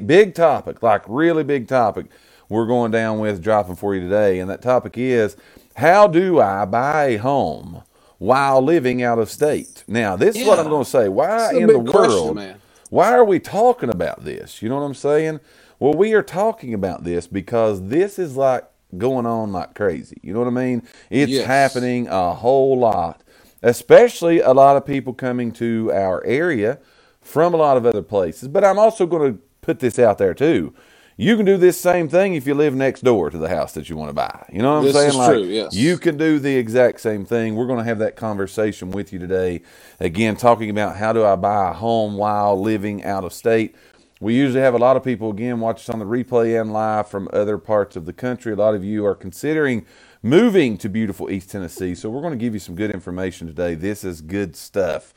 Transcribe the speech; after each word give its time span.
big 0.00 0.34
topic, 0.34 0.82
like 0.82 1.02
really 1.06 1.44
big 1.44 1.68
topic, 1.68 2.06
we're 2.48 2.64
going 2.66 2.90
down 2.90 3.18
with 3.18 3.42
dropping 3.42 3.76
for 3.76 3.94
you 3.94 4.00
today. 4.00 4.40
And 4.40 4.48
that 4.48 4.62
topic 4.62 4.96
is 4.96 5.36
how 5.76 6.06
do 6.06 6.40
I 6.40 6.64
buy 6.64 7.04
a 7.08 7.16
home 7.18 7.82
while 8.18 8.62
living 8.62 9.02
out 9.02 9.18
of 9.18 9.30
state? 9.30 9.84
Now, 9.86 10.16
this 10.16 10.36
is 10.36 10.46
what 10.46 10.58
I'm 10.58 10.68
going 10.70 10.84
to 10.84 10.90
say. 10.90 11.08
Why 11.10 11.52
in 11.54 11.66
the 11.66 11.74
question, 11.84 12.00
world? 12.24 12.36
man. 12.36 12.60
Why 12.88 13.12
are 13.12 13.24
we 13.24 13.38
talking 13.38 13.90
about 13.90 14.24
this? 14.24 14.62
You 14.62 14.68
know 14.70 14.76
what 14.76 14.82
I'm 14.82 14.94
saying? 14.94 15.40
Well, 15.78 15.92
we 15.94 16.14
are 16.14 16.22
talking 16.22 16.72
about 16.72 17.04
this 17.04 17.26
because 17.26 17.88
this 17.88 18.18
is 18.18 18.34
like 18.36 18.64
going 18.96 19.26
on 19.26 19.52
like 19.52 19.74
crazy. 19.74 20.18
You 20.22 20.32
know 20.32 20.38
what 20.40 20.48
I 20.48 20.52
mean? 20.52 20.82
It's 21.10 21.32
Yes. 21.32 21.46
happening 21.46 22.08
a 22.08 22.32
whole 22.34 22.78
lot, 22.78 23.22
especially 23.62 24.40
a 24.40 24.52
lot 24.52 24.76
of 24.76 24.86
people 24.86 25.12
coming 25.12 25.52
to 25.52 25.90
our 25.92 26.24
area 26.24 26.78
from 27.20 27.52
a 27.52 27.56
lot 27.58 27.76
of 27.76 27.84
other 27.86 28.02
places. 28.02 28.48
But 28.48 28.64
I'm 28.64 28.78
also 28.78 29.06
going 29.06 29.34
to 29.34 29.38
put 29.62 29.78
this 29.78 29.98
out 29.98 30.18
there 30.18 30.34
too. 30.34 30.74
You 31.16 31.36
can 31.36 31.46
do 31.46 31.56
this 31.56 31.80
same 31.80 32.08
thing 32.08 32.34
if 32.34 32.46
you 32.46 32.54
live 32.54 32.74
next 32.74 33.04
door 33.04 33.30
to 33.30 33.38
the 33.38 33.48
house 33.48 33.72
that 33.74 33.88
you 33.88 33.96
want 33.96 34.08
to 34.08 34.14
buy. 34.14 34.44
You 34.52 34.60
know 34.60 34.72
what 34.72 34.78
I'm 34.78 34.84
This 34.84 34.94
saying? 34.96 35.08
is 35.10 35.16
like 35.16 35.30
true, 35.34 35.42
yes. 35.44 35.74
you 35.74 35.98
can 35.98 36.16
do 36.16 36.38
the 36.40 36.56
exact 36.56 37.00
same 37.00 37.24
thing. 37.24 37.54
We're 37.54 37.66
going 37.66 37.78
to 37.78 37.84
have 37.84 38.00
that 38.00 38.16
conversation 38.16 38.90
with 38.90 39.12
you 39.12 39.18
today. 39.20 39.62
Again, 40.00 40.36
talking 40.36 40.68
about 40.68 40.96
how 40.96 41.12
do 41.12 41.24
I 41.24 41.36
buy 41.36 41.70
a 41.70 41.72
home 41.74 42.16
while 42.16 42.60
living 42.60 43.04
out 43.04 43.24
of 43.24 43.32
state. 43.32 43.76
We 44.20 44.34
usually 44.34 44.62
have 44.62 44.74
a 44.74 44.78
lot 44.78 44.96
of 44.96 45.04
people 45.04 45.30
again 45.30 45.60
watch 45.60 45.82
us 45.82 45.90
on 45.90 45.98
the 46.00 46.06
replay 46.06 46.60
and 46.60 46.72
live 46.72 47.08
from 47.08 47.28
other 47.32 47.58
parts 47.58 47.94
of 47.94 48.04
the 48.06 48.12
country. 48.12 48.52
A 48.52 48.56
lot 48.56 48.74
of 48.74 48.84
you 48.84 49.04
are 49.06 49.14
considering 49.14 49.84
moving 50.22 50.76
to 50.78 50.88
beautiful 50.88 51.30
East 51.30 51.50
Tennessee. 51.50 51.94
So 51.94 52.08
we're 52.10 52.22
going 52.22 52.32
to 52.32 52.42
give 52.42 52.54
you 52.54 52.60
some 52.60 52.74
good 52.74 52.90
information 52.90 53.46
today. 53.46 53.74
This 53.74 54.02
is 54.02 54.22
good 54.22 54.56
stuff 54.56 55.12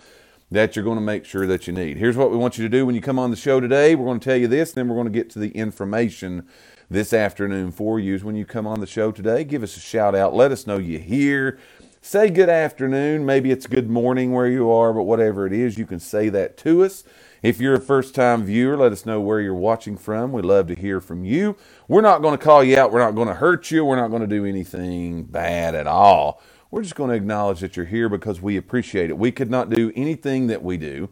that 0.52 0.76
you're 0.76 0.86
going 0.86 0.98
to 0.98 1.02
make 1.02 1.26
sure 1.26 1.48
that 1.48 1.68
you 1.68 1.74
need. 1.74 1.98
Here's 1.98 2.18
what 2.18 2.32
we 2.32 2.38
want 2.38 2.58
you 2.58 2.64
to 2.64 2.70
do 2.70 2.86
when 2.86 2.96
you 2.96 3.02
come 3.02 3.18
on 3.20 3.32
the 3.32 3.38
show 3.38 3.60
today. 3.60 3.96
We're 3.96 4.06
going 4.06 4.20
to 4.20 4.26
tell 4.26 4.38
you 4.38 4.48
this, 4.48 4.72
then 4.72 4.88
we're 4.88 4.96
going 4.96 5.12
to 5.12 5.20
get 5.20 5.30
to 5.32 5.40
the 5.40 5.50
information 5.50 6.48
this 6.90 7.14
afternoon 7.14 7.72
for 7.72 8.00
you. 8.00 8.16
Is 8.16 8.24
when 8.24 8.36
you 8.36 8.46
come 8.46 8.68
on 8.68 8.80
the 8.80 8.88
show 8.88 9.12
today, 9.12 9.44
give 9.44 9.64
us 9.64 9.76
a 9.76 9.80
shout 9.80 10.16
out. 10.16 10.36
Let 10.36 10.52
us 10.52 10.68
know 10.68 10.78
you're 10.78 11.00
here. 11.00 11.60
Say 12.02 12.30
good 12.30 12.50
afternoon. 12.50 13.26
Maybe 13.26 13.50
it's 13.50 13.66
good 13.66 13.90
morning 13.90 14.32
where 14.32 14.48
you 14.48 14.70
are, 14.70 14.94
but 14.94 15.04
whatever 15.04 15.48
it 15.48 15.54
is, 15.54 15.80
you 15.80 15.88
can 15.88 16.00
say 16.00 16.30
that 16.30 16.56
to 16.58 16.84
us. 16.84 17.04
If 17.42 17.60
you're 17.60 17.74
a 17.74 17.82
first 17.82 18.14
time 18.14 18.44
viewer, 18.44 18.78
let 18.78 18.92
us 18.92 19.06
know 19.08 19.20
where 19.20 19.40
you're 19.40 19.56
watching 19.56 19.98
from. 19.98 20.32
We'd 20.32 20.46
love 20.46 20.68
to 20.68 20.76
hear 20.76 21.02
from 21.02 21.26
you. 21.26 21.58
We're 21.88 22.02
not 22.02 22.22
going 22.22 22.38
to 22.38 22.44
call 22.44 22.64
you 22.64 22.78
out. 22.78 22.92
We're 22.92 23.00
not 23.00 23.16
going 23.16 23.28
to 23.28 23.34
hurt 23.34 23.72
you. 23.72 23.84
We're 23.84 23.96
not 23.96 24.10
going 24.10 24.22
to 24.22 24.28
do 24.28 24.46
anything 24.46 25.24
bad 25.24 25.74
at 25.74 25.88
all. 25.88 26.42
We're 26.76 26.82
just 26.82 26.96
going 26.96 27.10
to 27.10 27.16
acknowledge 27.16 27.62
that 27.62 27.78
you're 27.78 27.86
here 27.86 28.10
because 28.10 28.42
we 28.42 28.58
appreciate 28.58 29.10
it. 29.10 29.18
We 29.18 29.32
could 29.32 29.50
not 29.50 29.70
do 29.70 29.94
anything 29.96 30.48
that 30.48 30.62
we 30.62 30.76
do 30.76 31.08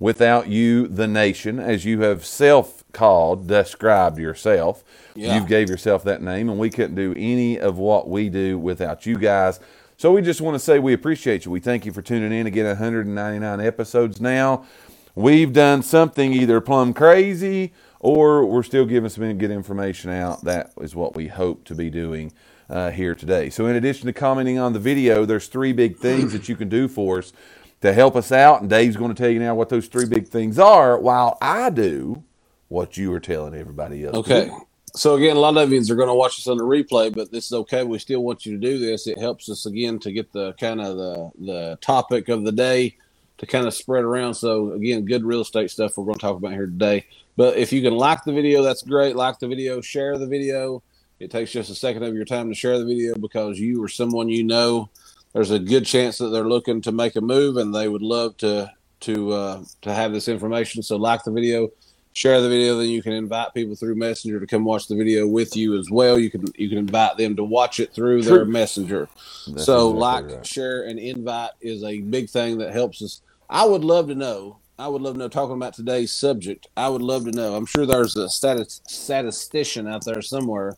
without 0.00 0.48
you, 0.48 0.88
the 0.88 1.06
nation, 1.06 1.60
as 1.60 1.84
you 1.84 2.00
have 2.00 2.24
self 2.24 2.82
called, 2.90 3.46
described 3.46 4.18
yourself. 4.18 4.82
Yeah. 5.14 5.36
You've 5.36 5.46
gave 5.46 5.70
yourself 5.70 6.02
that 6.02 6.20
name, 6.20 6.48
and 6.50 6.58
we 6.58 6.68
couldn't 6.68 6.96
do 6.96 7.14
any 7.16 7.60
of 7.60 7.78
what 7.78 8.08
we 8.08 8.28
do 8.28 8.58
without 8.58 9.06
you 9.06 9.16
guys. 9.16 9.60
So 9.98 10.10
we 10.10 10.20
just 10.20 10.40
want 10.40 10.56
to 10.56 10.58
say 10.58 10.80
we 10.80 10.94
appreciate 10.94 11.44
you. 11.44 11.52
We 11.52 11.60
thank 11.60 11.86
you 11.86 11.92
for 11.92 12.02
tuning 12.02 12.32
in 12.32 12.48
again. 12.48 12.66
199 12.66 13.60
episodes 13.60 14.20
now. 14.20 14.66
We've 15.14 15.52
done 15.52 15.84
something 15.84 16.32
either 16.32 16.60
plumb 16.60 16.92
crazy 16.92 17.72
or 18.00 18.44
we're 18.46 18.64
still 18.64 18.84
giving 18.84 19.10
some 19.10 19.38
good 19.38 19.52
information 19.52 20.10
out. 20.10 20.42
That 20.42 20.72
is 20.80 20.96
what 20.96 21.14
we 21.14 21.28
hope 21.28 21.62
to 21.66 21.76
be 21.76 21.88
doing 21.88 22.32
uh, 22.68 22.90
here 22.90 23.14
today. 23.14 23.50
So, 23.50 23.66
in 23.66 23.76
addition 23.76 24.06
to 24.06 24.12
commenting 24.12 24.58
on 24.58 24.72
the 24.72 24.78
video, 24.78 25.24
there's 25.24 25.46
three 25.46 25.72
big 25.72 25.96
things 25.96 26.32
that 26.32 26.48
you 26.48 26.56
can 26.56 26.68
do 26.68 26.88
for 26.88 27.18
us 27.18 27.32
to 27.80 27.92
help 27.92 28.16
us 28.16 28.32
out. 28.32 28.60
And 28.60 28.70
Dave's 28.70 28.96
going 28.96 29.14
to 29.14 29.20
tell 29.20 29.30
you 29.30 29.38
now 29.38 29.54
what 29.54 29.68
those 29.68 29.86
three 29.86 30.06
big 30.06 30.28
things 30.28 30.58
are 30.58 30.98
while 30.98 31.38
I 31.40 31.70
do 31.70 32.24
what 32.68 32.96
you 32.96 33.12
are 33.12 33.20
telling 33.20 33.54
everybody 33.54 34.04
else. 34.04 34.16
Okay. 34.16 34.50
So 34.96 35.16
again, 35.16 35.36
a 35.36 35.40
lot 35.40 35.56
of 35.56 35.72
you 35.72 35.80
are 35.80 35.96
going 35.96 36.08
to 36.08 36.14
watch 36.14 36.36
this 36.36 36.46
on 36.46 36.56
the 36.56 36.64
replay, 36.64 37.12
but 37.12 37.32
this 37.32 37.46
is 37.46 37.52
okay. 37.52 37.82
We 37.82 37.98
still 37.98 38.22
want 38.22 38.46
you 38.46 38.52
to 38.52 38.58
do 38.58 38.78
this. 38.78 39.08
It 39.08 39.18
helps 39.18 39.48
us 39.48 39.66
again 39.66 39.98
to 40.00 40.12
get 40.12 40.32
the 40.32 40.52
kind 40.52 40.80
of 40.80 40.96
the 40.96 41.30
the 41.38 41.78
topic 41.80 42.28
of 42.28 42.44
the 42.44 42.52
day 42.52 42.96
to 43.38 43.46
kind 43.46 43.66
of 43.66 43.74
spread 43.74 44.04
around. 44.04 44.34
So 44.34 44.72
again, 44.72 45.04
good 45.04 45.24
real 45.24 45.40
estate 45.40 45.70
stuff 45.70 45.96
we're 45.96 46.04
going 46.04 46.14
to 46.14 46.20
talk 46.20 46.36
about 46.36 46.52
here 46.52 46.66
today. 46.66 47.06
But 47.36 47.56
if 47.56 47.72
you 47.72 47.82
can 47.82 47.94
like 47.94 48.22
the 48.24 48.32
video, 48.32 48.62
that's 48.62 48.82
great. 48.82 49.16
Like 49.16 49.40
the 49.40 49.48
video, 49.48 49.80
share 49.80 50.16
the 50.16 50.26
video. 50.28 50.82
It 51.24 51.30
takes 51.30 51.52
just 51.52 51.70
a 51.70 51.74
second 51.74 52.02
of 52.02 52.14
your 52.14 52.26
time 52.26 52.50
to 52.50 52.54
share 52.54 52.78
the 52.78 52.84
video 52.84 53.14
because 53.14 53.58
you 53.58 53.82
or 53.82 53.88
someone 53.88 54.28
you 54.28 54.44
know, 54.44 54.90
there's 55.32 55.50
a 55.50 55.58
good 55.58 55.86
chance 55.86 56.18
that 56.18 56.28
they're 56.28 56.48
looking 56.48 56.82
to 56.82 56.92
make 56.92 57.16
a 57.16 57.22
move 57.22 57.56
and 57.56 57.74
they 57.74 57.88
would 57.88 58.02
love 58.02 58.36
to 58.38 58.70
to 59.00 59.32
uh, 59.32 59.64
to 59.80 59.92
have 59.94 60.12
this 60.12 60.28
information. 60.28 60.82
So 60.82 60.96
like 60.96 61.24
the 61.24 61.30
video, 61.32 61.70
share 62.12 62.42
the 62.42 62.48
video 62.48 62.76
then 62.76 62.90
you 62.90 63.02
can 63.02 63.12
invite 63.12 63.54
people 63.54 63.74
through 63.74 63.94
messenger 63.94 64.38
to 64.38 64.46
come 64.46 64.64
watch 64.64 64.86
the 64.86 64.94
video 64.94 65.26
with 65.26 65.56
you 65.56 65.76
as 65.76 65.90
well 65.90 66.16
you 66.16 66.30
can 66.30 66.44
you 66.56 66.68
can 66.68 66.78
invite 66.78 67.16
them 67.16 67.34
to 67.34 67.42
watch 67.42 67.80
it 67.80 67.92
through 67.92 68.22
their 68.22 68.44
messenger 68.44 69.08
That's 69.48 69.64
so 69.64 69.88
exactly 69.90 70.00
like 70.00 70.36
right. 70.36 70.46
share 70.46 70.84
and 70.84 70.98
invite 70.98 71.50
is 71.60 71.82
a 71.82 72.00
big 72.02 72.30
thing 72.30 72.58
that 72.58 72.72
helps 72.72 73.02
us 73.02 73.20
i 73.50 73.66
would 73.66 73.82
love 73.82 74.06
to 74.08 74.14
know 74.14 74.58
i 74.78 74.86
would 74.86 75.02
love 75.02 75.14
to 75.14 75.18
know 75.18 75.28
talking 75.28 75.56
about 75.56 75.74
today's 75.74 76.12
subject 76.12 76.68
i 76.76 76.88
would 76.88 77.02
love 77.02 77.24
to 77.24 77.32
know 77.32 77.56
i'm 77.56 77.66
sure 77.66 77.84
there's 77.84 78.16
a 78.16 78.28
statistician 78.28 79.88
out 79.88 80.04
there 80.04 80.22
somewhere 80.22 80.76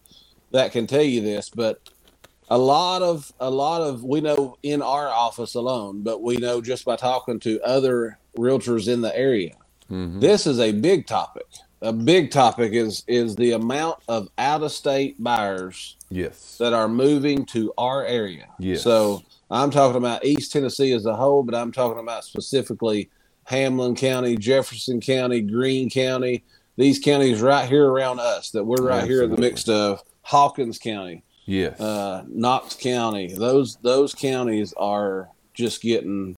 that 0.57 0.73
can 0.73 0.87
tell 0.87 1.03
you 1.03 1.21
this 1.21 1.51
but 1.51 1.81
a 2.49 2.57
lot 2.57 3.03
of 3.03 3.31
a 3.41 3.51
lot 3.51 3.83
of 3.83 4.03
we 4.03 4.21
know 4.23 4.57
in 4.63 4.81
our 4.81 5.09
office 5.09 5.55
alone 5.55 6.03
but 6.03 6.23
we 6.23 6.37
know 6.39 6.61
just 6.63 6.85
by 6.87 6.97
talking 6.97 7.39
to 7.39 7.61
other 7.63 8.19
realtors 8.39 8.89
in 8.93 9.03
the 9.03 9.15
area 9.17 9.55
Mhm. 9.91 10.21
this 10.21 10.47
is 10.49 10.59
a 10.59 10.73
big 10.73 11.07
topic. 11.07 11.47
A 11.83 11.93
big 11.93 12.31
topic 12.33 12.73
is 12.73 13.05
is 13.07 13.37
the 13.37 13.53
amount 13.53 13.99
of 14.09 14.29
out 14.39 14.63
of 14.65 14.73
state 14.73 15.23
buyers 15.23 15.95
Yes. 16.11 16.57
that 16.59 16.73
are 16.73 16.89
moving 16.89 17.45
to 17.47 17.73
our 17.79 18.05
area. 18.05 18.47
Yes. 18.59 18.83
So 18.83 19.23
I'm 19.51 19.71
talking 19.71 19.99
about 19.99 20.25
East 20.25 20.51
Tennessee 20.53 20.91
as 20.93 21.05
a 21.07 21.15
whole, 21.15 21.43
but 21.45 21.55
I'm 21.55 21.71
talking 21.71 22.01
about 22.01 22.25
specifically 22.25 23.11
Hamblen 23.45 23.95
County, 23.95 24.37
Jefferson 24.37 25.01
County, 25.01 25.41
Greene 25.43 25.89
County, 25.91 26.43
these 26.77 26.99
counties 26.99 27.41
right 27.41 27.69
here 27.69 27.87
around 27.89 28.19
us 28.19 28.51
that 28.51 28.65
we're 28.65 28.83
right 28.83 29.05
here 29.05 29.23
in 29.23 29.31
the 29.31 29.35
Absolutely. 29.37 29.49
midst 29.51 29.69
of. 29.69 30.03
Hawkins 30.27 30.79
County, 30.79 31.23
Yes. 31.47 31.81
uh, 31.81 32.25
Knox 32.29 32.75
County. 32.75 33.33
Those 33.35 33.77
those 33.83 34.15
counties 34.15 34.75
are 34.77 35.29
just 35.55 35.83
getting 35.83 36.37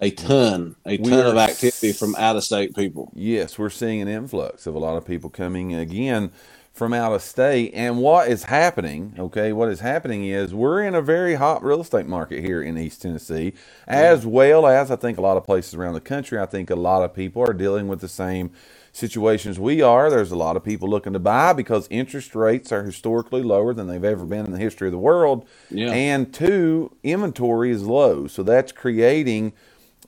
a 0.00 0.10
ton, 0.10 0.76
a 0.86 0.98
ton 0.98 1.26
are 1.26 1.26
of 1.26 1.36
activity 1.36 1.92
from 1.92 2.16
out 2.16 2.36
of 2.36 2.44
state 2.44 2.74
people. 2.74 3.12
Yes, 3.14 3.58
we're 3.58 3.70
seeing 3.70 4.00
an 4.02 4.08
influx 4.08 4.66
of 4.66 4.74
a 4.74 4.78
lot 4.78 4.96
of 4.96 5.06
people 5.06 5.30
coming 5.30 5.74
again 5.74 6.32
from 6.72 6.92
out 6.94 7.12
of 7.12 7.22
state. 7.22 7.72
And 7.74 7.98
what 7.98 8.28
is 8.28 8.44
happening, 8.44 9.14
okay, 9.18 9.52
what 9.52 9.68
is 9.70 9.80
happening 9.80 10.24
is 10.26 10.54
we're 10.54 10.82
in 10.82 10.94
a 10.94 11.02
very 11.02 11.34
hot 11.34 11.62
real 11.64 11.80
estate 11.82 12.06
market 12.06 12.42
here 12.44 12.62
in 12.62 12.78
East 12.78 13.02
Tennessee, 13.02 13.54
as 13.86 14.26
well 14.26 14.66
as 14.66 14.90
I 14.90 14.96
think 14.96 15.18
a 15.18 15.22
lot 15.22 15.36
of 15.38 15.44
places 15.44 15.74
around 15.74 15.94
the 15.94 16.00
country. 16.00 16.38
I 16.38 16.46
think 16.46 16.70
a 16.70 16.76
lot 16.76 17.02
of 17.02 17.14
people 17.14 17.42
are 17.42 17.54
dealing 17.54 17.88
with 17.88 18.00
the 18.00 18.08
same 18.08 18.50
situations 18.96 19.60
we 19.60 19.82
are. 19.82 20.08
There's 20.08 20.32
a 20.32 20.36
lot 20.36 20.56
of 20.56 20.64
people 20.64 20.88
looking 20.88 21.12
to 21.12 21.18
buy 21.18 21.52
because 21.52 21.86
interest 21.90 22.34
rates 22.34 22.72
are 22.72 22.82
historically 22.82 23.42
lower 23.42 23.74
than 23.74 23.86
they've 23.86 24.02
ever 24.02 24.24
been 24.24 24.46
in 24.46 24.52
the 24.52 24.58
history 24.58 24.88
of 24.88 24.92
the 24.92 24.98
world. 24.98 25.46
Yeah. 25.70 25.92
And 25.92 26.32
two, 26.32 26.96
inventory 27.02 27.70
is 27.70 27.82
low. 27.84 28.26
So 28.26 28.42
that's 28.42 28.72
creating 28.72 29.52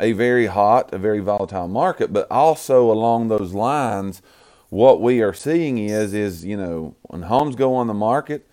a 0.01 0.13
very 0.13 0.47
hot, 0.47 0.93
a 0.95 0.99
very 0.99 1.21
volatile 1.21 1.69
market. 1.69 2.13
But 2.13 2.31
also 2.31 2.91
along 2.91 3.29
those 3.29 3.53
lines, 3.53 4.23
what 4.71 5.01
we 5.01 5.21
are 5.23 5.35
seeing 5.35 5.79
is 5.79 6.15
is 6.15 6.45
you 6.45 6.57
know 6.57 6.95
when 7.03 7.23
homes 7.23 7.57
go 7.57 7.75
on 7.75 7.87
the 7.87 7.95
market, 7.95 8.49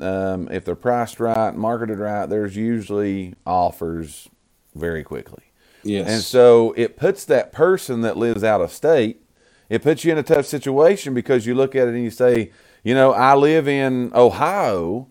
um, 0.00 0.48
if 0.50 0.64
they're 0.64 0.74
priced 0.74 1.20
right, 1.20 1.54
marketed 1.54 1.98
right, 1.98 2.26
there's 2.26 2.56
usually 2.56 3.34
offers 3.46 4.28
very 4.74 5.02
quickly. 5.02 5.42
Yes. 5.82 6.08
And 6.08 6.22
so 6.22 6.72
it 6.76 6.96
puts 6.96 7.24
that 7.26 7.52
person 7.52 8.00
that 8.00 8.16
lives 8.16 8.42
out 8.42 8.62
of 8.62 8.72
state, 8.72 9.23
it 9.68 9.82
puts 9.82 10.04
you 10.04 10.12
in 10.12 10.18
a 10.18 10.22
tough 10.22 10.46
situation 10.46 11.14
because 11.14 11.46
you 11.46 11.54
look 11.54 11.74
at 11.74 11.88
it 11.88 11.94
and 11.94 12.04
you 12.04 12.10
say, 12.10 12.52
you 12.82 12.94
know, 12.94 13.12
I 13.12 13.34
live 13.34 13.66
in 13.66 14.12
Ohio 14.14 15.08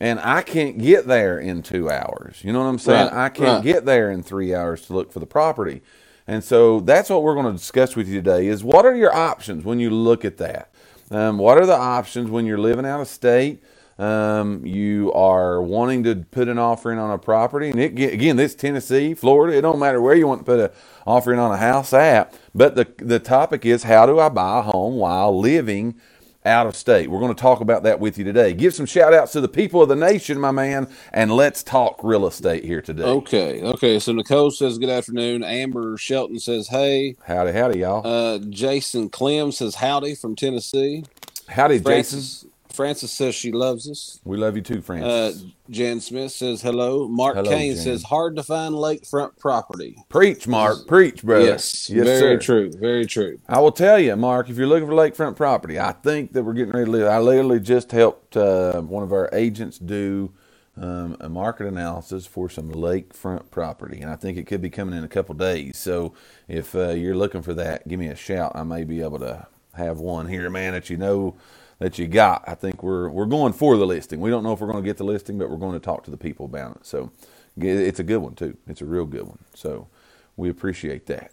and 0.00 0.18
I 0.20 0.42
can't 0.42 0.78
get 0.78 1.06
there 1.06 1.38
in 1.38 1.62
two 1.62 1.90
hours. 1.90 2.42
You 2.42 2.52
know 2.52 2.60
what 2.60 2.66
I'm 2.66 2.78
saying? 2.78 3.08
Right, 3.12 3.26
I 3.26 3.28
can't 3.28 3.64
right. 3.64 3.64
get 3.64 3.84
there 3.84 4.10
in 4.10 4.22
three 4.22 4.54
hours 4.54 4.86
to 4.86 4.94
look 4.94 5.12
for 5.12 5.20
the 5.20 5.26
property. 5.26 5.82
And 6.26 6.42
so 6.42 6.80
that's 6.80 7.10
what 7.10 7.22
we're 7.22 7.34
going 7.34 7.46
to 7.46 7.52
discuss 7.52 7.96
with 7.96 8.08
you 8.08 8.14
today 8.14 8.46
is 8.46 8.64
what 8.64 8.86
are 8.86 8.94
your 8.94 9.14
options 9.14 9.64
when 9.64 9.78
you 9.78 9.90
look 9.90 10.24
at 10.24 10.38
that? 10.38 10.72
Um, 11.10 11.38
what 11.38 11.58
are 11.58 11.66
the 11.66 11.76
options 11.76 12.30
when 12.30 12.46
you're 12.46 12.58
living 12.58 12.86
out 12.86 13.00
of 13.00 13.08
state? 13.08 13.62
Um, 13.98 14.64
you 14.66 15.12
are 15.12 15.62
wanting 15.62 16.04
to 16.04 16.16
put 16.16 16.48
an 16.48 16.58
offering 16.58 16.98
on 16.98 17.10
a 17.10 17.18
property, 17.18 17.70
and 17.70 17.80
it, 17.80 18.12
again, 18.12 18.36
this 18.36 18.54
Tennessee, 18.54 19.14
Florida, 19.14 19.56
it 19.56 19.62
don't 19.62 19.78
matter 19.78 20.00
where 20.00 20.14
you 20.14 20.26
want 20.26 20.40
to 20.40 20.44
put 20.44 20.60
an 20.60 20.70
offering 21.06 21.38
on 21.38 21.52
a 21.52 21.56
house 21.56 21.92
at. 21.92 22.34
But 22.54 22.74
the 22.74 22.88
the 22.98 23.18
topic 23.18 23.66
is 23.66 23.84
how 23.84 24.06
do 24.06 24.18
I 24.18 24.28
buy 24.28 24.60
a 24.60 24.62
home 24.62 24.96
while 24.96 25.38
living 25.38 25.96
out 26.44 26.66
of 26.66 26.76
state. 26.76 27.10
We're 27.10 27.20
going 27.20 27.34
to 27.34 27.40
talk 27.40 27.60
about 27.60 27.84
that 27.84 28.00
with 28.00 28.18
you 28.18 28.24
today. 28.24 28.52
Give 28.52 28.74
some 28.74 28.86
shout 28.86 29.14
outs 29.14 29.32
to 29.32 29.40
the 29.40 29.48
people 29.48 29.82
of 29.82 29.88
the 29.88 29.96
nation, 29.96 30.40
my 30.40 30.50
man, 30.50 30.88
and 31.12 31.32
let's 31.32 31.62
talk 31.62 32.00
real 32.02 32.26
estate 32.26 32.64
here 32.64 32.82
today. 32.82 33.04
Okay, 33.04 33.62
okay. 33.62 33.98
So 33.98 34.12
Nicole 34.12 34.50
says 34.50 34.78
good 34.78 34.90
afternoon. 34.90 35.44
Amber 35.44 35.96
Shelton 35.96 36.38
says 36.38 36.68
hey. 36.68 37.16
Howdy, 37.24 37.52
howdy, 37.52 37.80
y'all. 37.80 38.06
Uh, 38.06 38.38
Jason 38.50 39.08
Clem 39.08 39.52
says 39.52 39.76
howdy 39.76 40.14
from 40.14 40.34
Tennessee. 40.34 41.04
howdy, 41.48 41.78
Francis, 41.78 42.42
Jason. 42.42 42.51
Francis 42.72 43.12
says 43.12 43.34
she 43.34 43.52
loves 43.52 43.88
us. 43.90 44.20
We 44.24 44.36
love 44.36 44.56
you 44.56 44.62
too, 44.62 44.78
Uh, 44.78 44.82
Francis. 44.82 45.44
Jan 45.70 46.00
Smith 46.00 46.32
says 46.32 46.62
hello. 46.62 47.08
Mark 47.08 47.36
Hello, 47.36 47.50
Kane 47.50 47.74
Jan. 47.74 47.82
says 47.84 48.02
hard 48.04 48.36
to 48.36 48.42
find 48.42 48.74
lakefront 48.74 49.38
property. 49.38 49.96
preach, 50.08 50.46
Mark. 50.48 50.86
Preach, 50.86 51.22
brother. 51.22 51.44
Yes, 51.46 51.88
yes, 51.90 52.04
very 52.04 52.18
sir. 52.18 52.38
true. 52.38 52.72
Very 52.72 53.06
true. 53.06 53.38
I 53.48 53.60
will 53.60 53.72
tell 53.72 53.98
you, 53.98 54.16
Mark, 54.16 54.50
if 54.50 54.56
you're 54.56 54.66
looking 54.66 54.88
for 54.88 54.94
lakefront 54.94 55.36
property, 55.36 55.78
I 55.80 55.92
think 55.92 56.32
that 56.32 56.42
we're 56.44 56.54
getting 56.54 56.72
ready 56.72 56.86
to 56.86 56.90
live. 56.90 57.08
I 57.08 57.18
literally 57.18 57.60
just 57.60 57.92
helped 57.92 58.36
uh, 58.36 58.80
one 58.82 59.02
of 59.02 59.12
our 59.12 59.30
agents 59.32 59.78
do 59.78 60.32
um, 60.76 61.16
a 61.20 61.28
market 61.28 61.66
analysis 61.66 62.26
for 62.26 62.48
some 62.50 62.70
lakefront 62.72 63.50
property, 63.50 64.00
and 64.00 64.10
I 64.10 64.16
think 64.16 64.38
it 64.38 64.46
could 64.46 64.62
be 64.62 64.70
coming 64.70 64.96
in 64.98 65.04
a 65.04 65.08
couple 65.08 65.34
days. 65.34 65.78
So 65.78 66.14
if 66.48 66.74
uh, 66.74 66.90
you're 66.90 67.16
looking 67.16 67.42
for 67.42 67.54
that, 67.54 67.86
give 67.88 68.00
me 68.00 68.08
a 68.08 68.16
shout. 68.16 68.52
I 68.54 68.62
may 68.64 68.84
be 68.84 69.02
able 69.02 69.18
to 69.20 69.46
have 69.74 69.98
one 70.00 70.28
here, 70.28 70.50
man, 70.50 70.72
that 70.72 70.90
you 70.90 70.96
know 70.96 71.36
that 71.82 71.98
you 71.98 72.08
got. 72.08 72.44
I 72.48 72.54
think 72.56 72.82
we're 72.82 73.10
we're 73.10 73.26
going 73.26 73.54
for 73.54 73.76
the 73.76 73.86
listing. 73.86 74.20
We 74.20 74.30
don't 74.30 74.44
know 74.44 74.54
if 74.54 74.60
we're 74.60 74.72
going 74.72 74.84
to 74.84 74.88
get 74.88 74.98
the 74.98 75.04
listing, 75.04 75.38
but 75.38 75.50
we're 75.50 75.58
going 75.58 75.74
to 75.74 75.80
talk 75.80 76.04
to 76.04 76.12
the 76.12 76.18
people 76.18 76.46
about 76.46 76.76
it. 76.76 76.86
So 76.86 77.12
it's 77.58 78.00
a 78.00 78.04
good 78.04 78.18
one 78.18 78.36
too. 78.36 78.56
It's 78.68 78.82
a 78.82 78.86
real 78.86 79.06
good 79.06 79.24
one. 79.28 79.40
So 79.54 79.88
we 80.36 80.50
appreciate 80.50 81.06
that. 81.08 81.32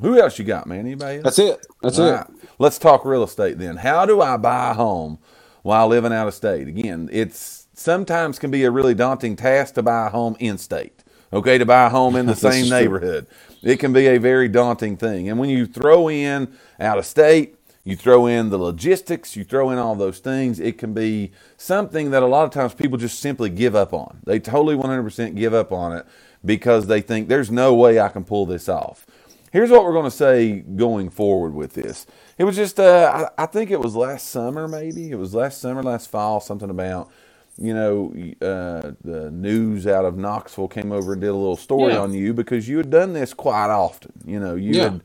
Who 0.00 0.20
else 0.20 0.38
you 0.38 0.46
got, 0.46 0.66
man? 0.66 0.80
Anybody 0.80 1.18
else? 1.18 1.24
That's 1.24 1.40
it. 1.40 1.66
That's 1.82 2.00
All 2.00 2.08
it. 2.08 2.12
right. 2.12 2.28
Let's 2.58 2.78
talk 2.78 3.04
real 3.04 3.24
estate 3.24 3.58
then. 3.58 3.78
How 3.78 4.06
do 4.06 4.22
I 4.22 4.38
buy 4.38 4.72
a 4.72 4.74
home 4.74 5.18
while 5.62 5.88
living 5.88 6.12
out 6.14 6.28
of 6.28 6.34
state? 6.34 6.68
Again, 6.68 7.10
it's 7.12 7.68
sometimes 7.74 8.38
can 8.40 8.50
be 8.50 8.64
a 8.64 8.72
really 8.72 8.94
daunting 8.94 9.36
task 9.36 9.74
to 9.74 9.84
buy 9.84 10.08
a 10.08 10.10
home 10.10 10.36
in 10.40 10.58
state. 10.58 11.04
Okay, 11.32 11.58
to 11.58 11.66
buy 11.66 11.86
a 11.86 11.90
home 11.90 12.16
in 12.16 12.26
the 12.26 12.36
same 12.36 12.66
is 12.66 12.76
true. 12.76 12.78
neighborhood. 12.80 13.26
It 13.62 13.78
can 13.78 13.92
be 13.92 14.06
a 14.08 14.18
very 14.18 14.48
daunting 14.48 14.96
thing. 14.96 15.28
And 15.30 15.38
when 15.38 15.50
you 15.50 15.66
throw 15.66 16.08
in 16.10 16.56
out 16.80 16.98
of 16.98 17.06
state, 17.06 17.56
you 17.84 17.96
throw 17.96 18.26
in 18.26 18.50
the 18.50 18.58
logistics, 18.58 19.34
you 19.36 19.44
throw 19.44 19.70
in 19.70 19.78
all 19.78 19.94
those 19.96 20.20
things, 20.20 20.60
it 20.60 20.78
can 20.78 20.92
be 20.94 21.32
something 21.56 22.10
that 22.12 22.22
a 22.22 22.26
lot 22.26 22.44
of 22.44 22.50
times 22.50 22.74
people 22.74 22.96
just 22.98 23.18
simply 23.18 23.50
give 23.50 23.74
up 23.74 23.92
on. 23.92 24.18
They 24.24 24.38
totally 24.38 24.76
100% 24.76 25.34
give 25.34 25.52
up 25.54 25.72
on 25.72 25.96
it 25.96 26.06
because 26.44 26.86
they 26.86 27.00
think 27.00 27.28
there's 27.28 27.50
no 27.50 27.74
way 27.74 27.98
I 27.98 28.08
can 28.08 28.24
pull 28.24 28.46
this 28.46 28.68
off. 28.68 29.06
Here's 29.52 29.70
what 29.70 29.84
we're 29.84 29.92
going 29.92 30.04
to 30.04 30.10
say 30.10 30.60
going 30.60 31.10
forward 31.10 31.54
with 31.54 31.74
this. 31.74 32.06
It 32.38 32.44
was 32.44 32.56
just, 32.56 32.80
uh, 32.80 33.28
I, 33.36 33.42
I 33.42 33.46
think 33.46 33.70
it 33.70 33.80
was 33.80 33.94
last 33.96 34.28
summer, 34.30 34.66
maybe. 34.68 35.10
It 35.10 35.16
was 35.16 35.34
last 35.34 35.60
summer, 35.60 35.82
last 35.82 36.10
fall, 36.10 36.40
something 36.40 36.70
about, 36.70 37.10
you 37.58 37.74
know, 37.74 38.14
uh, 38.40 38.92
the 39.04 39.30
news 39.30 39.86
out 39.86 40.06
of 40.06 40.16
Knoxville 40.16 40.68
came 40.68 40.90
over 40.90 41.12
and 41.12 41.20
did 41.20 41.28
a 41.28 41.34
little 41.34 41.56
story 41.58 41.92
Yeah. 41.92 42.00
on 42.00 42.14
you 42.14 42.32
because 42.32 42.66
you 42.68 42.78
had 42.78 42.90
done 42.90 43.12
this 43.12 43.34
quite 43.34 43.68
often. 43.68 44.12
You 44.24 44.40
know, 44.40 44.54
you 44.54 44.74
Yeah. 44.74 44.82
had 44.84 45.00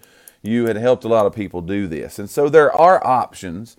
you 0.48 0.68
had 0.68 0.78
helped 0.78 1.06
a 1.06 1.10
lot 1.10 1.28
of 1.28 1.36
people 1.36 1.62
do 1.62 1.88
this. 1.88 2.20
And 2.20 2.30
so 2.30 2.50
there 2.50 2.72
are 2.76 3.06
options. 3.06 3.78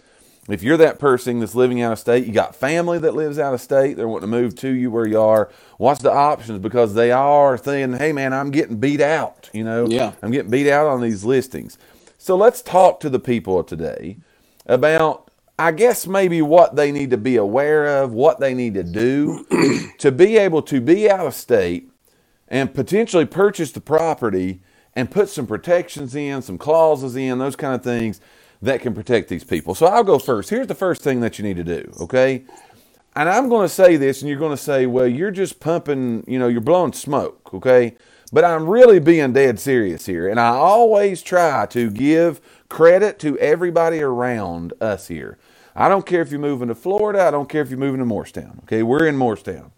If 0.49 0.63
you're 0.63 0.79
that 0.79 0.99
person 0.99 1.41
that's 1.41 1.55
living 1.57 1.83
out 1.83 1.93
of 1.93 2.01
state, 2.01 2.27
you 2.27 2.33
got 2.33 2.57
family 2.57 2.99
that 3.01 3.15
lives 3.15 3.39
out 3.39 3.55
of 3.55 3.61
state, 3.63 3.97
they're 3.97 4.09
wanting 4.09 4.31
to 4.31 4.37
move 4.39 4.55
to 4.57 4.71
you 4.71 4.91
where 4.91 5.07
you 5.09 5.21
are. 5.21 5.51
What's 5.79 6.03
the 6.03 6.13
options? 6.13 6.61
Because 6.61 6.95
they 6.95 7.13
are 7.13 7.59
saying, 7.59 7.95
hey, 7.95 8.13
man, 8.13 8.33
I'm 8.35 8.51
getting 8.53 8.79
beat 8.79 9.01
out. 9.03 9.51
You 9.53 9.65
know, 9.65 9.87
Yeah. 9.89 10.13
I'm 10.23 10.33
getting 10.33 10.51
beat 10.51 10.71
out 10.71 10.87
on 10.87 11.03
these 11.03 11.25
listings. 11.25 11.79
So 12.19 12.37
let's 12.37 12.63
talk 12.63 13.01
to 13.01 13.11
the 13.11 13.21
people 13.21 13.65
today 13.65 14.19
about, 14.67 15.31
I 15.59 15.73
guess, 15.73 16.07
maybe 16.07 16.43
what 16.43 16.77
they 16.77 16.93
need 16.93 17.11
to 17.11 17.19
be 17.19 17.37
aware 17.37 18.03
of, 18.03 18.13
what 18.13 18.41
they 18.41 18.55
need 18.55 18.75
to 18.75 18.85
do 18.85 19.47
to 19.99 20.13
be 20.13 20.39
able 20.39 20.63
to 20.63 20.81
be 20.81 21.11
out 21.11 21.27
of 21.27 21.35
state 21.35 21.91
and 22.49 22.75
potentially 22.75 23.27
purchase 23.27 23.73
the 23.73 23.81
property 23.81 24.61
and 24.99 25.09
put 25.09 25.29
some 25.29 25.47
protections 25.47 26.17
in, 26.17 26.43
some 26.43 26.59
clauses 26.59 27.15
in, 27.15 27.39
those 27.39 27.55
kind 27.55 27.73
of 27.73 27.85
things 27.85 28.21
that 28.61 28.81
can 28.81 28.93
protect 28.93 29.29
these 29.29 29.45
people. 29.45 29.73
So 29.77 29.87
I'll 29.87 30.03
go 30.03 30.19
first. 30.19 30.51
Here's 30.51 30.67
the 30.67 30.75
first 30.75 31.03
thing 31.03 31.21
that 31.21 31.39
you 31.39 31.45
need 31.45 31.57
to 31.57 31.63
do, 31.63 31.93
okay? 32.01 32.43
And 33.15 33.29
I'm 33.29 33.49
going 33.49 33.65
to 33.65 33.73
say 33.73 33.97
this, 33.97 34.23
and 34.23 34.29
you're 34.29 34.41
going 34.41 34.57
to 34.57 34.61
say, 34.61 34.87
well, 34.87 35.07
you're 35.07 35.31
just 35.31 35.61
pumping, 35.61 36.25
you 36.27 36.37
know, 36.37 36.49
you're 36.49 36.61
blowing 36.61 36.93
smoke, 36.93 37.55
okay? 37.55 37.95
But 38.33 38.43
I'm 38.43 38.69
really 38.69 38.99
being 38.99 39.33
dead 39.33 39.61
serious 39.61 40.05
here. 40.05 40.29
And 40.29 40.41
I 40.41 40.49
always 40.49 41.23
try 41.23 41.67
to 41.67 41.91
give 41.93 42.41
credit 42.69 43.21
to 43.21 43.39
everybody 43.39 44.01
around 44.01 44.73
us 44.81 45.07
here. 45.07 45.39
I 45.77 45.89
don't 45.89 46.07
care 46.07 46.23
if 46.23 46.33
you're 46.33 46.41
moving 46.41 46.67
to 46.67 46.75
Florida, 46.75 47.23
I 47.23 47.31
don't 47.31 47.49
care 47.49 47.63
if 47.63 47.71
you're 47.71 47.79
moving 47.79 48.01
to 48.01 48.05
Morristown, 48.05 48.59
okay? 48.65 48.83
We're 48.83 49.07
in 49.07 49.17
Morristown. 49.17 49.71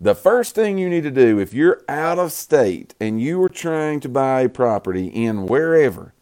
The 0.00 0.14
first 0.14 0.54
thing 0.54 0.78
you 0.78 0.88
need 0.88 1.02
to 1.02 1.10
do 1.10 1.40
if 1.40 1.52
you're 1.52 1.82
out 1.88 2.20
of 2.20 2.30
state 2.30 2.94
and 3.00 3.20
you 3.20 3.42
are 3.42 3.48
trying 3.48 3.98
to 4.00 4.08
buy 4.08 4.46
property 4.46 5.08
in 5.08 5.46
wherever, 5.46 6.14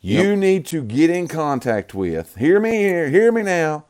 you 0.00 0.34
need 0.36 0.64
to 0.66 0.82
get 0.82 1.10
in 1.10 1.28
contact 1.28 1.92
with, 1.92 2.36
hear 2.36 2.58
me 2.58 2.70
here, 2.70 3.10
hear 3.10 3.30
me 3.30 3.42
now, 3.42 3.84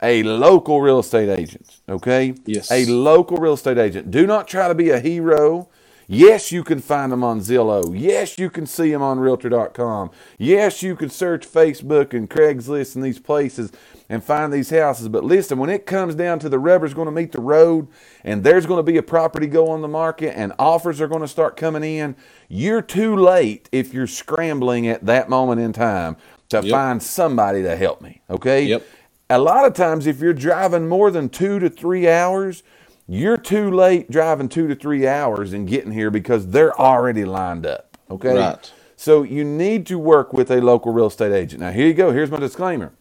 a 0.00 0.22
local 0.22 0.80
real 0.80 1.00
estate 1.00 1.28
agent, 1.28 1.80
okay? 1.88 2.34
Yes. 2.44 2.70
A 2.70 2.84
local 2.86 3.38
real 3.38 3.54
estate 3.54 3.78
agent. 3.78 4.12
Do 4.12 4.24
not 4.24 4.46
try 4.46 4.68
to 4.68 4.74
be 4.74 4.90
a 4.90 5.00
hero. 5.00 5.68
Yes, 6.08 6.52
you 6.52 6.62
can 6.62 6.80
find 6.80 7.10
them 7.10 7.24
on 7.24 7.40
Zillow. 7.40 7.92
Yes, 7.98 8.38
you 8.38 8.48
can 8.48 8.64
see 8.66 8.90
them 8.92 9.02
on 9.02 9.18
Realtor.com. 9.18 10.10
Yes, 10.38 10.82
you 10.82 10.94
can 10.94 11.10
search 11.10 11.50
Facebook 11.50 12.14
and 12.14 12.30
Craigslist 12.30 12.94
and 12.94 13.04
these 13.04 13.18
places 13.18 13.72
and 14.08 14.22
find 14.22 14.52
these 14.52 14.70
houses. 14.70 15.08
But 15.08 15.24
listen, 15.24 15.58
when 15.58 15.68
it 15.70 15.84
comes 15.84 16.14
down 16.14 16.38
to 16.40 16.48
the 16.48 16.60
rubber's 16.60 16.94
going 16.94 17.06
to 17.06 17.12
meet 17.12 17.32
the 17.32 17.40
road 17.40 17.88
and 18.22 18.44
there's 18.44 18.66
going 18.66 18.78
to 18.78 18.90
be 18.90 18.98
a 18.98 19.02
property 19.02 19.48
go 19.48 19.68
on 19.68 19.82
the 19.82 19.88
market 19.88 20.36
and 20.38 20.52
offers 20.60 21.00
are 21.00 21.08
going 21.08 21.22
to 21.22 21.28
start 21.28 21.56
coming 21.56 21.82
in, 21.82 22.14
you're 22.48 22.82
too 22.82 23.16
late 23.16 23.68
if 23.72 23.92
you're 23.92 24.06
scrambling 24.06 24.86
at 24.86 25.04
that 25.06 25.28
moment 25.28 25.60
in 25.60 25.72
time 25.72 26.16
to 26.50 26.60
Yep. 26.62 26.70
find 26.70 27.02
somebody 27.02 27.62
to 27.62 27.76
help 27.76 28.00
me. 28.00 28.20
Okay? 28.30 28.62
Yep. 28.66 28.86
A 29.28 29.38
lot 29.40 29.64
of 29.64 29.74
times, 29.74 30.06
if 30.06 30.20
you're 30.20 30.32
driving 30.32 30.86
more 30.86 31.10
than 31.10 31.28
two 31.28 31.58
to 31.58 31.68
three 31.68 32.08
hours, 32.08 32.62
you're 33.08 33.36
too 33.36 33.70
late 33.70 34.10
driving 34.10 34.48
two 34.48 34.66
to 34.68 34.74
three 34.74 35.06
hours 35.06 35.52
and 35.52 35.68
getting 35.68 35.92
here 35.92 36.10
because 36.10 36.48
they're 36.48 36.78
already 36.78 37.24
lined 37.24 37.66
up. 37.66 37.96
Okay? 38.10 38.36
Right. 38.36 38.72
So 38.96 39.22
you 39.22 39.44
need 39.44 39.86
to 39.86 39.98
work 39.98 40.32
with 40.32 40.50
a 40.50 40.60
local 40.60 40.92
real 40.92 41.06
estate 41.06 41.32
agent. 41.32 41.60
Now, 41.60 41.70
here 41.70 41.86
you 41.86 41.94
go. 41.94 42.12
Here's 42.12 42.30
my 42.30 42.38
disclaimer. 42.38 42.92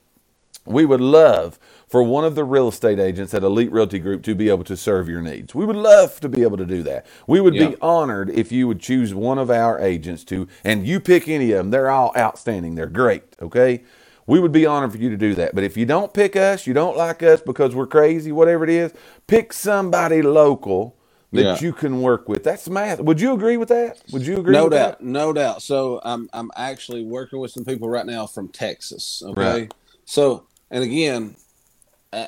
We 0.66 0.86
would 0.86 1.02
love 1.02 1.60
for 1.88 2.02
one 2.02 2.26
of 2.26 2.34
the 2.34 2.44
real 2.44 2.68
estate 2.68 3.00
agents 3.00 3.34
at 3.36 3.44
Elite 3.44 3.72
Realty 3.72 4.00
Group 4.00 4.24
to 4.24 4.34
be 4.34 4.50
able 4.50 4.64
to 4.64 4.76
serve 4.76 5.08
your 5.08 5.22
needs. 5.22 5.54
We 5.54 5.64
would 5.64 5.76
love 5.76 6.20
to 6.22 6.28
be 6.28 6.42
able 6.42 6.58
to 6.58 6.66
do 6.66 6.82
that. 6.84 7.06
We 7.28 7.40
would 7.40 7.54
Yeah. 7.54 7.70
be 7.70 7.76
honored 7.82 8.32
if 8.32 8.52
you 8.52 8.68
would 8.68 8.80
choose 8.80 9.14
one 9.14 9.38
of 9.38 9.52
our 9.52 9.80
agents 9.80 10.24
to, 10.26 10.48
and 10.64 10.86
you 10.86 11.00
pick 11.00 11.28
any 11.28 11.52
of 11.52 11.58
them. 11.60 11.70
They're 11.70 11.90
all 11.92 12.12
outstanding. 12.18 12.76
They're 12.76 12.88
great. 12.88 13.24
Okay. 13.42 13.84
We 14.28 14.40
would 14.40 14.52
be 14.52 14.66
honored 14.66 14.92
for 14.92 14.98
you 14.98 15.10
to 15.10 15.18
do 15.18 15.36
that. 15.36 15.54
But 15.54 15.64
if 15.64 15.78
you 15.78 15.86
don't 15.86 16.14
pick 16.14 16.36
us, 16.36 16.66
you 16.66 16.74
don't 16.74 16.98
like 16.98 17.22
us 17.24 17.42
because 17.42 17.76
we're 17.76 17.88
crazy, 17.88 18.32
whatever 18.32 18.64
it 18.64 18.70
is, 18.72 18.94
pick 19.28 19.54
somebody 19.54 20.22
local 20.22 20.96
that 21.32 21.42
Yeah. 21.44 21.58
you 21.60 21.74
can 21.74 22.02
work 22.02 22.28
with. 22.28 22.44
That's 22.44 22.68
math. 22.70 23.00
Would 23.02 23.22
you 23.22 23.34
agree 23.34 23.58
with 23.58 23.70
that? 23.70 24.02
Would 24.12 24.26
you 24.26 24.38
agree 24.38 24.54
No 24.54 24.64
with 24.66 24.74
doubt, 24.74 25.00
that? 25.00 25.06
no 25.06 25.34
doubt. 25.34 25.62
So 25.62 26.02
I'm 26.04 26.30
I'm 26.34 26.50
actually 26.56 27.04
working 27.04 27.40
with 27.40 27.52
some 27.52 27.66
people 27.66 27.90
right 27.90 28.06
now 28.06 28.26
from 28.26 28.48
Texas. 28.50 29.22
Okay, 29.26 29.42
Right. 29.42 29.74
so 30.06 30.48
and 30.72 30.84
again, 30.84 31.36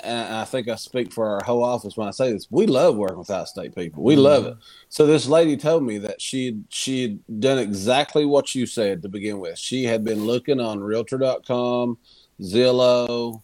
and 0.03 0.35
I 0.35 0.45
think 0.45 0.67
I 0.67 0.75
speak 0.75 1.13
for 1.13 1.27
our 1.27 1.43
whole 1.43 1.63
office 1.63 1.95
when 1.95 2.07
I 2.07 2.11
say 2.11 2.31
this. 2.33 2.47
We 2.49 2.67
love 2.67 2.95
working 2.95 3.17
with 3.19 3.29
out-state 3.29 3.73
people. 3.75 4.03
We 4.03 4.15
love 4.15 4.43
Mm-hmm. 4.43 4.51
it. 4.53 4.65
So 4.89 5.05
this 5.05 5.27
lady 5.27 5.57
told 5.57 5.83
me 5.83 5.97
that 5.99 6.21
she 6.21 6.59
she'd 6.69 7.19
done 7.39 7.57
exactly 7.59 8.25
what 8.25 8.53
you 8.55 8.65
said 8.65 9.01
to 9.03 9.09
begin 9.09 9.39
with. 9.39 9.57
She 9.57 9.83
had 9.85 10.03
been 10.03 10.25
looking 10.25 10.59
on 10.59 10.79
Realtor.com, 10.79 11.97
Zillow, 12.41 13.41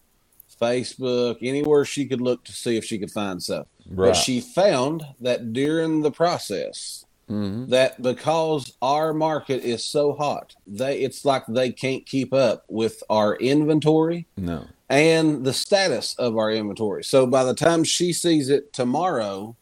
Facebook, 0.60 1.38
anywhere 1.42 1.84
she 1.84 2.06
could 2.06 2.20
look 2.20 2.44
to 2.44 2.52
see 2.52 2.76
if 2.76 2.84
she 2.84 2.98
could 2.98 3.10
find 3.10 3.42
stuff. 3.42 3.66
Right. 3.88 4.08
But 4.08 4.12
she 4.16 4.40
found 4.40 5.04
that 5.20 5.52
during 5.52 6.02
the 6.02 6.10
process, 6.10 7.04
Mhm. 7.30 7.68
that 7.70 8.00
because 8.02 8.72
our 8.82 9.12
market 9.14 9.62
is 9.64 9.84
so 9.84 10.12
hot, 10.12 10.54
they 10.66 10.98
it's 11.00 11.24
like 11.24 11.44
they 11.48 11.70
can't 11.72 12.04
keep 12.06 12.32
up 12.34 12.64
with 12.68 13.02
our 13.08 13.36
inventory 13.36 14.26
No. 14.36 14.64
and 14.90 15.44
the 15.44 15.52
status 15.52 16.14
of 16.18 16.36
our 16.36 16.50
inventory. 16.50 17.02
So 17.04 17.26
by 17.26 17.44
the 17.44 17.54
time 17.54 17.84
she 17.84 18.12
sees 18.12 18.48
it 18.48 18.72
tomorrow 18.72 19.56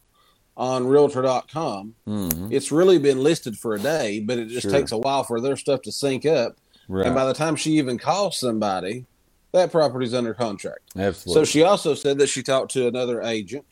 on 0.55 0.85
realtor.com, 0.87 1.95
Mhm. 2.07 2.51
it's 2.51 2.71
really 2.71 2.99
been 2.99 3.23
listed 3.23 3.57
for 3.57 3.73
a 3.73 3.79
day, 3.79 4.19
but 4.19 4.37
it 4.37 4.49
just 4.49 4.63
Sure. 4.63 4.71
takes 4.71 4.91
a 4.91 4.97
while 4.97 5.23
for 5.23 5.39
their 5.41 5.55
stuff 5.57 5.81
to 5.83 5.91
sync 5.91 6.25
up. 6.25 6.57
Right. 6.87 7.05
And 7.05 7.15
by 7.15 7.25
the 7.25 7.33
time 7.33 7.55
she 7.55 7.71
even 7.77 7.97
calls 7.97 8.37
somebody, 8.37 9.05
that 9.53 9.71
property's 9.71 10.13
under 10.13 10.33
contract. 10.33 10.81
Absolutely. 10.97 11.41
So 11.41 11.45
she 11.49 11.63
also 11.63 11.93
said 11.95 12.17
that 12.19 12.27
she 12.27 12.43
talked 12.43 12.71
to 12.73 12.87
another 12.87 13.21
agent 13.21 13.65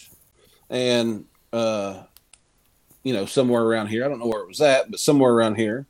and 0.69 1.25
uh 1.53 2.03
you 3.03 3.13
know 3.13 3.25
somewhere 3.25 3.63
around 3.63 3.87
here. 3.87 4.05
I 4.05 4.07
don't 4.07 4.19
know 4.19 4.27
where 4.27 4.41
it 4.41 4.47
was 4.47 4.61
at, 4.61 4.89
but 4.91 4.99
somewhere 4.99 5.31
around 5.33 5.55
here. 5.55 5.87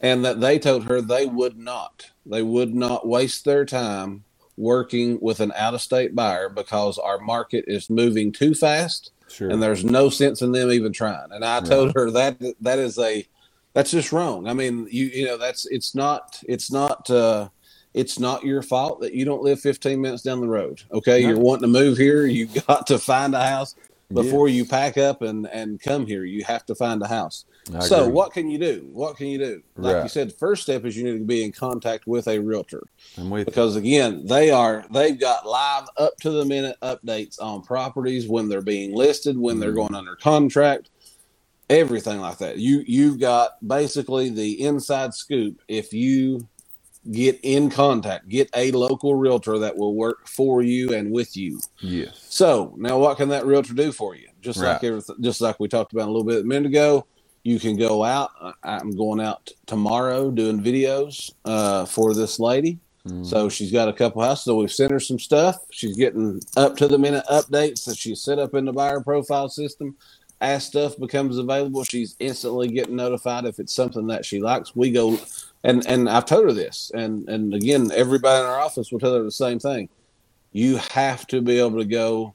And 0.00 0.24
that 0.24 0.40
they 0.40 0.60
told 0.60 0.84
her 0.84 1.00
they 1.00 1.26
would 1.26 1.58
not. 1.58 2.06
They 2.24 2.42
would 2.42 2.72
not 2.74 3.06
waste 3.08 3.44
their 3.44 3.64
time 3.64 4.22
working 4.56 5.18
with 5.20 5.40
an 5.40 5.52
out 5.56 5.74
of 5.74 5.80
state 5.80 6.14
buyer 6.14 6.48
because 6.48 6.98
our 6.98 7.18
market 7.18 7.64
is 7.66 7.88
moving 7.90 8.30
too 8.32 8.54
fast 8.54 9.10
Sure. 9.28 9.50
and 9.50 9.62
there's 9.62 9.84
no 9.84 10.08
sense 10.08 10.40
in 10.40 10.52
them 10.52 10.70
even 10.70 10.92
trying. 10.92 11.30
And 11.32 11.44
I 11.44 11.60
told 11.60 11.94
her 11.94 12.10
that 12.12 12.38
that 12.60 12.78
is 12.78 12.98
a 12.98 13.26
that's 13.74 13.90
just 13.90 14.12
wrong. 14.12 14.46
I 14.48 14.54
mean, 14.54 14.86
you 14.90 15.06
you 15.06 15.24
know 15.26 15.36
that's 15.36 15.66
it's 15.66 15.94
not 15.94 16.40
it's 16.48 16.70
not 16.72 17.10
uh 17.10 17.48
it's 17.94 18.18
not 18.20 18.44
your 18.44 18.62
fault 18.62 19.00
that 19.00 19.14
you 19.14 19.24
don't 19.24 19.42
live 19.42 19.58
15 19.60 20.00
minutes 20.00 20.22
down 20.22 20.40
the 20.40 20.48
road. 20.48 20.82
Okay, 20.92 21.22
No. 21.22 21.28
you're 21.30 21.38
wanting 21.38 21.62
to 21.72 21.78
move 21.80 21.98
here, 21.98 22.24
you 22.26 22.46
got 22.68 22.86
to 22.86 22.98
find 22.98 23.34
a 23.34 23.44
house 23.44 23.74
before 24.12 24.48
Yes. 24.48 24.56
you 24.56 24.64
pack 24.64 24.96
up 24.96 25.22
and 25.22 25.46
and 25.48 25.80
come 25.80 26.06
here. 26.06 26.24
You 26.24 26.44
have 26.44 26.64
to 26.66 26.74
find 26.74 27.02
a 27.02 27.06
house. 27.08 27.44
I 27.74 27.80
So 27.80 28.02
agree. 28.04 28.12
what 28.14 28.32
can 28.32 28.50
you 28.50 28.58
do? 28.58 28.88
What 28.92 29.16
can 29.16 29.26
you 29.26 29.38
do? 29.38 29.62
Like 29.76 30.02
you 30.02 30.08
said, 30.08 30.30
the 30.30 30.34
first 30.34 30.62
step 30.62 30.84
is 30.86 30.96
you 30.96 31.04
need 31.04 31.18
to 31.18 31.24
be 31.24 31.44
in 31.44 31.52
contact 31.52 32.06
with 32.06 32.26
a 32.26 32.38
realtor 32.38 32.82
with 33.18 33.40
you. 33.40 33.44
because 33.44 33.76
again, 33.76 34.24
they 34.24 34.50
are 34.50 34.84
they've 34.90 35.18
got 35.18 35.46
live 35.46 35.88
up 35.98 36.16
to 36.22 36.30
the 36.30 36.44
minute 36.46 36.76
updates 36.82 37.40
on 37.40 37.62
properties 37.62 38.26
when 38.28 38.48
they're 38.48 38.62
being 38.62 38.94
listed, 38.94 39.36
when 39.36 39.60
they're 39.60 39.72
Mhm. 39.72 39.76
going 39.88 39.94
under 39.94 40.16
contract, 40.16 40.88
everything 41.68 42.20
like 42.20 42.38
that. 42.38 42.56
You 42.58 42.82
you've 42.86 43.20
got 43.20 43.52
basically 43.66 44.30
the 44.30 44.62
inside 44.62 45.12
scoop 45.12 45.60
if 45.68 45.92
you 45.92 46.48
get 47.10 47.38
in 47.42 47.70
contact, 47.70 48.28
get 48.28 48.50
a 48.54 48.70
local 48.72 49.14
realtor 49.14 49.58
that 49.58 49.76
will 49.76 49.94
work 49.94 50.26
for 50.28 50.62
you 50.62 50.92
and 50.94 51.10
with 51.10 51.36
you. 51.36 51.60
Yes. 51.80 52.26
So 52.28 52.74
now, 52.76 52.98
what 52.98 53.16
can 53.16 53.28
that 53.30 53.46
realtor 53.46 53.74
do 53.74 53.92
for 53.92 54.14
you? 54.14 54.28
Just 54.40 54.58
like 54.74 54.84
everything, 54.84 55.16
just 55.20 55.40
like 55.40 55.58
we 55.60 55.68
talked 55.68 55.92
about 55.92 56.06
a 56.08 56.10
little 56.12 56.24
bit 56.24 56.42
a 56.42 56.44
minute 56.44 56.66
ago, 56.66 57.06
you 57.44 57.58
can 57.58 57.76
go 57.76 58.04
out. 58.04 58.30
I- 58.40 58.52
I'm 58.64 58.90
going 58.90 59.20
out 59.20 59.50
tomorrow 59.66 60.30
doing 60.30 60.60
videos 60.62 61.32
uh, 61.44 61.84
for 61.86 62.14
this 62.14 62.38
lady. 62.38 62.78
Mhm. 63.06 63.24
So 63.24 63.48
she's 63.48 63.72
got 63.72 63.88
a 63.88 63.92
couple 63.92 64.22
houses. 64.22 64.44
So 64.44 64.56
we've 64.56 64.72
sent 64.72 64.90
her 64.90 65.00
some 65.00 65.18
stuff. 65.18 65.56
She's 65.70 65.96
getting 65.96 66.40
up 66.56 66.76
to 66.76 66.88
the 66.88 66.98
minute 66.98 67.24
updates 67.30 67.84
that 67.86 67.96
she's 67.96 68.20
set 68.20 68.38
up 68.38 68.54
in 68.54 68.64
the 68.64 68.72
buyer 68.72 69.00
profile 69.00 69.48
system. 69.48 69.96
As 70.40 70.64
stuff 70.64 70.96
becomes 70.98 71.36
available, 71.38 71.82
she's 71.84 72.14
instantly 72.20 72.68
getting 72.68 72.94
notified 72.96 73.44
if 73.44 73.58
it's 73.58 73.74
something 73.74 74.06
that 74.08 74.24
she 74.24 74.40
likes. 74.40 74.76
We 74.76 74.90
go 74.90 75.18
and 75.64 75.86
and 75.86 76.08
I've 76.08 76.26
told 76.26 76.44
her 76.44 76.52
this, 76.52 76.90
and 76.94 77.28
and 77.28 77.54
again, 77.54 77.90
everybody 77.94 78.40
in 78.40 78.46
our 78.46 78.60
office 78.60 78.90
will 78.92 79.00
tell 79.00 79.14
her 79.14 79.22
the 79.22 79.30
same 79.30 79.58
thing. 79.58 79.88
You 80.52 80.76
have 80.92 81.26
to 81.28 81.40
be 81.42 81.58
able 81.58 81.78
to 81.78 81.84
go. 81.84 82.34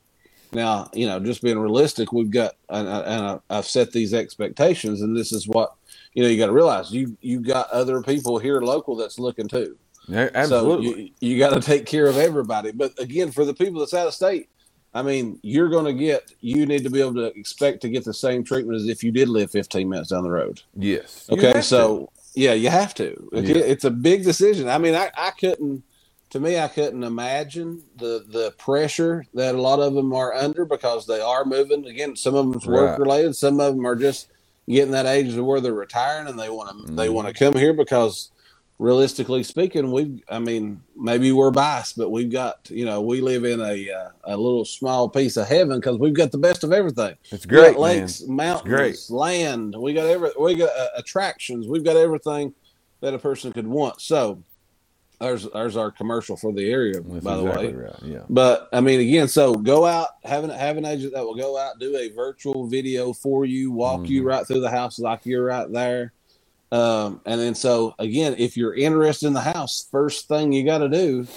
Now, 0.51 0.87
you 0.93 1.07
know, 1.07 1.19
just 1.19 1.41
being 1.41 1.57
realistic, 1.57 2.11
we've 2.13 2.29
got 2.29 2.53
and, 2.69 2.87
I- 2.87 2.99
and 3.01 3.25
I- 3.25 3.39
I've 3.57 3.65
set 3.65 3.91
these 3.91 4.13
expectations, 4.13 5.01
and 5.01 5.17
this 5.17 5.31
is 5.31 5.47
what 5.47 5.73
you 6.13 6.21
know. 6.23 6.29
You 6.29 6.37
got 6.37 6.47
to 6.47 6.53
realize 6.53 6.91
you 6.91 7.17
you 7.21 7.39
got 7.39 7.69
other 7.71 8.01
people 8.03 8.37
here 8.37 8.61
local 8.61 8.95
that's 8.95 9.17
looking 9.17 9.47
too. 9.47 9.77
Yeah, 10.07 10.29
absolutely. 10.35 10.91
So 10.91 10.97
you, 10.99 11.09
you 11.21 11.39
got 11.39 11.53
to 11.53 11.61
take 11.61 11.85
care 11.87 12.05
of 12.07 12.17
everybody. 12.17 12.71
But 12.71 12.99
again, 12.99 13.31
for 13.31 13.45
the 13.45 13.53
people 13.53 13.79
that's 13.79 13.93
out 13.93 14.05
of 14.05 14.13
state, 14.13 14.49
I 14.93 15.01
mean, 15.01 15.39
you're 15.41 15.69
going 15.69 15.85
to 15.85 15.93
get. 15.93 16.31
You 16.41 16.65
need 16.67 16.83
to 16.83 16.89
be 16.91 16.99
able 16.99 17.15
to 17.15 17.27
expect 17.39 17.81
to 17.81 17.89
get 17.89 18.03
the 18.03 18.13
same 18.13 18.43
treatment 18.43 18.75
as 18.75 18.87
if 18.87 19.01
you 19.03 19.11
did 19.11 19.29
live 19.29 19.49
15 19.49 19.89
minutes 19.89 20.09
down 20.09 20.23
the 20.23 20.29
road. 20.29 20.61
yes. 20.77 21.27
Okay, 21.31 21.61
So, 21.61 21.97
to. 21.99 22.09
Yeah, 22.35 22.53
you 22.53 22.69
have 22.69 22.93
to. 22.95 23.29
It- 23.33 23.45
Yeah. 23.45 23.57
It's 23.57 23.83
a 23.85 23.91
big 23.91 24.23
decision. 24.23 24.69
I 24.69 24.77
mean, 24.77 24.95
I, 24.95 25.11
I 25.17 25.31
couldn't. 25.31 25.83
To 26.31 26.39
me, 26.39 26.57
I 26.57 26.67
couldn't 26.67 27.03
imagine 27.03 27.83
the 27.95 28.25
the 28.27 28.51
pressure 28.57 29.23
that 29.35 29.53
a 29.53 29.61
lot 29.61 29.79
of 29.79 29.93
them 29.93 30.13
are 30.13 30.33
under 30.33 30.65
because 30.65 31.05
they 31.05 31.21
are 31.21 31.45
moving. 31.45 31.85
Again, 31.85 32.15
some 32.15 32.33
of 32.33 32.51
them's 32.51 32.65
work 32.65 32.97
related. 32.97 33.35
Some 33.35 33.59
of 33.59 33.75
them 33.75 33.85
are 33.85 33.95
just 33.95 34.29
getting 34.67 34.91
that 34.93 35.05
age 35.05 35.33
to 35.35 35.43
where 35.43 35.61
they're 35.61 35.73
retiring 35.73 36.27
and 36.27 36.39
they 36.39 36.49
want 36.49 36.87
to 36.87 36.93
they 36.93 37.07
Mhm. 37.07 37.13
want 37.13 37.27
to 37.27 37.33
come 37.35 37.53
here 37.53 37.73
because 37.73 38.31
realistically 38.79 39.43
speaking, 39.43 39.91
we 39.91 40.23
I 40.29 40.39
mean 40.39 40.81
maybe 40.95 41.31
we're 41.31 41.51
biased, 41.51 41.97
but 41.97 42.09
we've 42.11 42.31
got 42.31 42.69
you 42.69 42.85
know 42.85 43.01
we 43.01 43.21
live 43.21 43.45
in 43.45 43.59
a 43.61 43.91
uh, 43.91 44.09
a 44.25 44.37
little 44.37 44.65
small 44.65 45.07
piece 45.09 45.37
of 45.37 45.47
heaven 45.47 45.79
because 45.79 45.97
we've 45.97 46.13
got 46.13 46.31
the 46.31 46.37
best 46.37 46.63
of 46.63 46.73
everything. 46.73 47.15
it's 47.31 47.45
great, 47.45 47.73
man. 47.73 47.81
lakes, 47.81 48.23
mountains, 48.27 48.67
great. 48.75 48.97
land. 49.09 49.75
We 49.77 49.93
got 49.93 50.07
every 50.07 50.31
we 50.39 50.55
got 50.55 50.75
uh, 50.77 50.87
attractions. 50.97 51.67
We've 51.67 51.83
got 51.83 51.95
everything 51.97 52.53
that 53.01 53.13
a 53.13 53.19
person 53.19 53.51
could 53.53 53.67
want. 53.67 54.01
So 54.01 54.41
there's 55.19 55.47
there's 55.51 55.77
our 55.77 55.91
commercial 55.91 56.35
for 56.35 56.51
the 56.51 56.69
area, 56.69 56.99
That's 56.99 57.23
by 57.23 57.37
exactly 57.37 57.67
the 57.71 57.77
way. 57.77 57.83
right. 57.83 57.95
Yeah. 58.03 58.23
But 58.29 58.67
I 58.73 58.81
mean, 58.81 58.99
again, 58.99 59.27
so 59.29 59.53
go 59.53 59.85
out, 59.85 60.09
have 60.25 60.43
an 60.43 60.49
have 60.49 60.77
an 60.77 60.85
agent 60.85 61.13
that 61.13 61.23
will 61.23 61.35
go 61.35 61.57
out, 61.57 61.79
do 61.79 61.95
a 61.95 62.09
virtual 62.09 62.67
video 62.67 63.13
for 63.13 63.45
you, 63.45 63.71
walk 63.71 64.09
you 64.09 64.23
Mhm. 64.23 64.25
right 64.25 64.45
through 64.47 64.59
the 64.61 64.69
house 64.71 64.99
like 64.99 65.25
you're 65.25 65.45
right 65.45 65.71
there. 65.71 66.11
Um, 66.73 67.21
and 67.27 67.39
then 67.39 67.53
so 67.53 67.93
again, 67.99 68.33
if 68.39 68.57
you're 68.57 68.73
interested 68.73 69.27
in 69.27 69.33
the 69.33 69.41
house, 69.41 69.87
first 69.91 70.27
thing 70.27 70.51
you 70.51 70.65
got 70.65 70.79
to 70.79 70.89
do, 70.89 71.27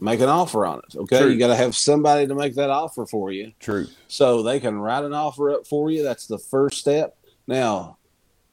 make 0.00 0.18
an 0.18 0.28
offer 0.28 0.66
on 0.66 0.80
it. 0.80 0.96
Okay, 0.96 1.20
True. 1.20 1.30
you 1.30 1.38
got 1.38 1.46
to 1.46 1.56
have 1.56 1.76
somebody 1.76 2.26
to 2.26 2.34
make 2.34 2.56
that 2.56 2.70
offer 2.70 3.06
for 3.06 3.30
you 3.30 3.52
True. 3.60 3.86
so 4.08 4.42
they 4.42 4.58
can 4.58 4.76
write 4.80 5.04
an 5.04 5.14
offer 5.14 5.52
up 5.52 5.64
for 5.64 5.92
you. 5.92 6.02
That's 6.02 6.26
the 6.26 6.38
first 6.38 6.78
step. 6.78 7.16
Now, 7.46 7.98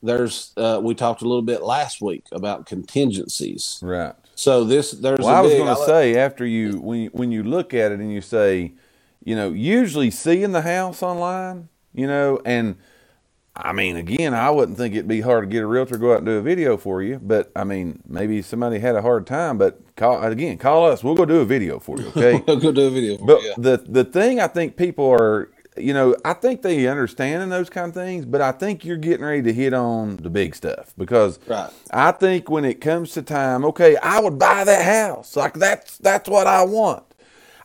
there's 0.04 0.54
uh, 0.58 0.80
we 0.84 0.94
talked 0.94 1.24
a 1.24 1.28
little 1.28 1.42
bit 1.42 1.64
last 1.64 2.02
week 2.02 2.26
about 2.32 2.68
contingencies. 2.68 3.80
Right. 3.82 4.14
So 4.36 4.64
this 4.64 4.92
there's 4.92 5.18
Well, 5.18 5.30
I 5.30 5.42
was 5.42 5.54
going 5.54 5.76
to 5.76 5.86
say 5.86 6.18
after 6.18 6.46
you 6.46 6.80
when 6.80 7.00
you, 7.00 7.10
when 7.14 7.32
you 7.32 7.42
look 7.42 7.74
at 7.74 7.92
it 7.92 8.00
and 8.00 8.14
you 8.14 8.22
say, 8.22 8.74
you 9.24 9.36
know, 9.36 9.50
usually 9.50 10.12
seeing 10.12 10.52
the 10.52 10.62
house 10.62 11.02
online, 11.02 11.70
you 11.96 12.06
know, 12.06 12.40
and 12.46 12.76
I 13.60 13.74
mean, 13.74 13.96
again, 13.98 14.34
I 14.34 14.52
wouldn't 14.52 14.78
think 14.78 14.94
it'd 14.94 15.08
be 15.08 15.22
hard 15.22 15.44
to 15.44 15.48
get 15.48 15.64
a 15.64 15.66
realtor 15.66 15.96
to 15.96 15.98
go 16.00 16.12
out 16.12 16.18
and 16.18 16.26
do 16.28 16.34
a 16.34 16.42
video 16.42 16.78
for 16.78 17.02
you, 17.02 17.20
but 17.22 17.52
I 17.56 17.64
mean, 17.64 18.02
maybe 18.08 18.42
somebody 18.42 18.78
had 18.80 18.96
a 18.96 19.02
hard 19.02 19.26
time, 19.26 19.58
but 19.58 19.80
call 19.96 20.24
again, 20.24 20.58
call 20.58 20.86
us. 20.86 21.04
We'll 21.04 21.16
go 21.16 21.26
do 21.26 21.40
a 21.40 21.46
video 21.46 21.80
for 21.80 22.00
you, 22.00 22.08
okay? 22.10 22.44
We'll 22.48 22.60
go 22.60 22.72
do 22.72 22.88
a 22.88 22.90
video. 22.92 23.18
But 23.18 23.42
you. 23.42 23.54
the 23.58 23.78
the 23.78 24.04
thing 24.04 24.40
I 24.40 24.48
think 24.48 24.78
people 24.78 25.10
are, 25.10 25.50
you 25.76 25.94
know, 25.94 26.16
I 26.24 26.34
think 26.34 26.62
they 26.62 26.88
understand 26.88 27.42
in 27.42 27.50
those 27.50 27.70
kind 27.70 27.90
of 27.90 27.96
things, 27.96 28.26
but 28.26 28.42
I 28.42 28.52
think 28.52 28.86
you're 28.86 28.96
getting 28.98 29.26
ready 29.26 29.42
to 29.42 29.54
hit 29.54 29.74
on 29.74 30.18
the 30.18 30.30
big 30.30 30.54
stuff 30.56 30.94
because 30.98 31.40
Right. 31.48 31.72
I 31.92 32.12
think 32.12 32.50
when 32.50 32.64
it 32.64 32.80
comes 32.80 33.12
to 33.14 33.24
time, 33.24 33.66
okay, 33.66 33.98
I 33.98 34.20
would 34.20 34.38
buy 34.38 34.64
that 34.66 34.86
house. 34.86 35.36
Like 35.36 35.54
that's 35.56 35.98
that's 35.98 36.30
what 36.30 36.46
I 36.46 36.64
want. 36.64 37.04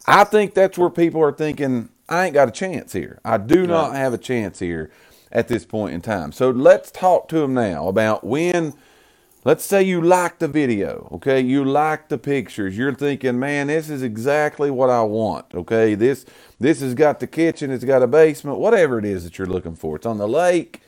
I 0.07 0.25
think 0.25 0.55
that's 0.55 0.79
where 0.79 0.91
people 0.91 1.21
are 1.23 1.33
thinking, 1.33 1.91
I 2.09 2.25
ain't 2.27 2.35
got 2.35 2.49
a 2.49 2.53
chance 2.53 2.93
here. 2.93 3.21
I 3.25 3.37
do 3.39 3.67
not 3.67 3.95
have 3.95 4.13
a 4.15 4.19
chance 4.19 4.59
here 4.59 4.91
at 5.33 5.49
this 5.49 5.65
point 5.65 5.95
in 5.95 6.01
time. 6.01 6.31
So 6.31 6.51
let's 6.51 6.91
talk 6.91 7.29
to 7.29 7.41
them 7.41 7.55
now 7.55 7.89
about 7.89 8.23
when 8.25 8.75
let's 9.45 9.65
say 9.65 9.83
you 9.83 10.01
like 10.01 10.39
the 10.39 10.47
video, 10.47 11.09
okay? 11.13 11.41
You 11.41 11.65
like 11.65 12.09
the 12.09 12.19
pictures. 12.19 12.77
You're 12.77 12.95
thinking, 12.95 13.39
man, 13.39 13.67
this 13.67 13.91
is 13.91 14.03
exactly 14.03 14.71
what 14.71 14.91
I 14.91 15.03
want, 15.03 15.47
okay? 15.55 15.95
This 15.95 16.25
this 16.61 16.81
has 16.81 16.95
got 16.95 17.19
the 17.19 17.27
kitchen, 17.27 17.71
it's 17.71 17.85
got 17.85 18.03
a 18.03 18.07
basement, 18.07 18.59
whatever 18.59 18.99
it 18.99 19.05
is 19.05 19.25
that 19.25 19.39
you're 19.39 19.49
looking 19.49 19.75
for. 19.75 19.97
It's 19.97 20.07
on 20.07 20.19
the 20.19 20.29
lake. 20.29 20.81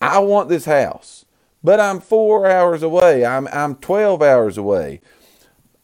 I 0.00 0.18
want 0.20 0.48
this 0.48 0.66
house, 0.66 1.24
but 1.64 1.80
I'm 1.80 2.00
four 2.00 2.46
hours 2.46 2.82
away. 2.82 3.24
I'm 3.24 3.48
I'm 3.48 3.74
twelve 3.76 4.22
hours 4.22 4.56
away. 4.56 5.00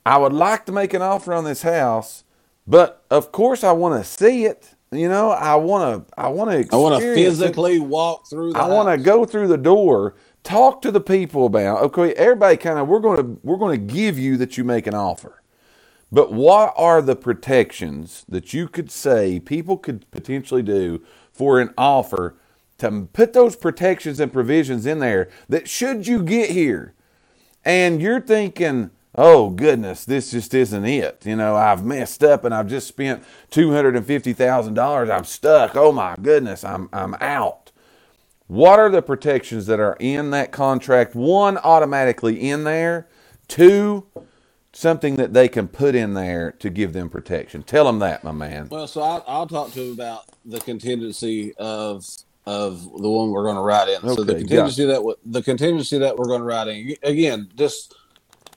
I 0.04 0.18
would 0.18 0.32
like 0.32 0.66
to 0.66 0.72
make 0.72 0.94
an 0.94 1.02
offer 1.02 1.34
on 1.34 1.44
this 1.44 1.62
house, 1.62 2.22
but 2.66 3.04
of 3.10 3.32
course 3.32 3.64
I 3.64 3.72
want 3.72 4.00
to 4.00 4.08
see 4.08 4.44
it. 4.44 4.75
You 4.92 5.08
know, 5.08 5.30
I 5.30 5.56
want 5.56 6.08
to 6.08 6.14
I 6.20 6.28
want 6.28 6.50
to 6.50 6.74
I 6.74 6.78
want 6.78 7.00
to 7.00 7.14
physically 7.14 7.78
walk 7.78 8.28
through. 8.28 8.52
The 8.52 8.58
I 8.58 8.68
want 8.68 8.88
to 8.88 9.02
go 9.02 9.24
through 9.24 9.48
the 9.48 9.58
door, 9.58 10.14
talk 10.44 10.80
to 10.82 10.90
the 10.90 11.00
people 11.00 11.46
about. 11.46 11.82
Okay, 11.84 12.12
everybody 12.14 12.56
kind 12.56 12.78
of 12.78 12.88
we're 12.88 13.00
going 13.00 13.18
to 13.18 13.40
we're 13.42 13.58
going 13.58 13.78
to 13.86 13.94
give 13.94 14.18
you 14.18 14.36
that 14.38 14.56
you 14.56 14.64
make 14.64 14.86
an 14.86 14.94
offer. 14.94 15.42
But 16.12 16.32
what 16.32 16.72
are 16.76 17.02
the 17.02 17.16
protections 17.16 18.24
that 18.28 18.54
you 18.54 18.68
could 18.68 18.90
say 18.90 19.40
people 19.40 19.76
could 19.76 20.10
potentially 20.12 20.62
do 20.62 21.02
for 21.32 21.60
an 21.60 21.74
offer 21.76 22.36
to 22.78 23.08
put 23.12 23.32
those 23.32 23.56
protections 23.56 24.20
and 24.20 24.32
provisions 24.32 24.86
in 24.86 25.00
there 25.00 25.28
that 25.48 25.68
should 25.68 26.06
you 26.06 26.22
get 26.22 26.50
here 26.50 26.94
and 27.64 28.00
you're 28.00 28.20
thinking, 28.20 28.90
oh 29.16 29.50
goodness, 29.50 30.04
this 30.04 30.32
just 30.32 30.54
isn't 30.54 30.86
it. 30.86 31.24
You 31.26 31.36
know, 31.36 31.56
I've 31.56 31.84
messed 31.84 32.24
up 32.24 32.44
and 32.44 32.54
I've 32.54 32.68
just 32.68 32.88
spent 32.88 33.24
two 33.50 33.72
hundred 33.72 33.96
and 33.96 34.06
fifty 34.06 34.34
thousand 34.34 34.74
dollars. 34.74 35.10
I'm 35.10 35.24
stuck. 35.24 35.76
Oh 35.76 35.92
my 35.92 36.16
goodness, 36.22 36.64
I'm 36.64 36.90
I'm 36.92 37.14
out. 37.20 37.72
What 38.48 38.78
are 38.80 38.90
the 38.90 39.02
protections 39.02 39.66
that 39.66 39.80
are 39.80 39.96
in 40.00 40.30
that 40.32 40.52
contract? 40.52 41.14
One, 41.14 41.58
automatically 41.58 42.48
in 42.50 42.64
there. 42.64 43.08
Two, 43.48 44.06
something 44.72 45.16
that 45.16 45.34
they 45.34 45.48
can 45.48 45.68
put 45.68 45.94
in 45.94 46.14
there 46.14 46.52
to 46.52 46.70
give 46.70 46.92
them 46.94 47.10
protection. 47.10 47.62
Tell 47.62 47.86
them 47.86 48.00
that, 48.00 48.24
my 48.24 48.32
man. 48.32 48.70
Well, 48.70 48.88
so 48.88 49.02
I'll, 49.02 49.24
I'll 49.28 49.46
talk 49.48 49.72
to 49.74 49.82
him 49.82 49.92
about 49.92 50.24
the 50.44 50.60
contingency 50.60 51.54
of 51.56 52.04
of 52.46 52.82
the 52.84 53.10
one 53.10 53.30
we're 53.30 53.44
going 53.44 53.56
to 53.56 53.62
write 53.62 53.88
in. 53.88 54.02
so 54.06 54.24
the 54.24 54.34
Okay, 54.34 54.40
contingency 54.40 54.86
that 54.86 54.96
w- 54.96 55.16
the 55.24 55.42
contingency 55.42 55.98
that 55.98 56.16
we're 56.18 56.26
going 56.28 56.40
to 56.40 56.46
write 56.46 56.68
in 56.68 56.96
again, 57.02 57.50
just 57.56 57.94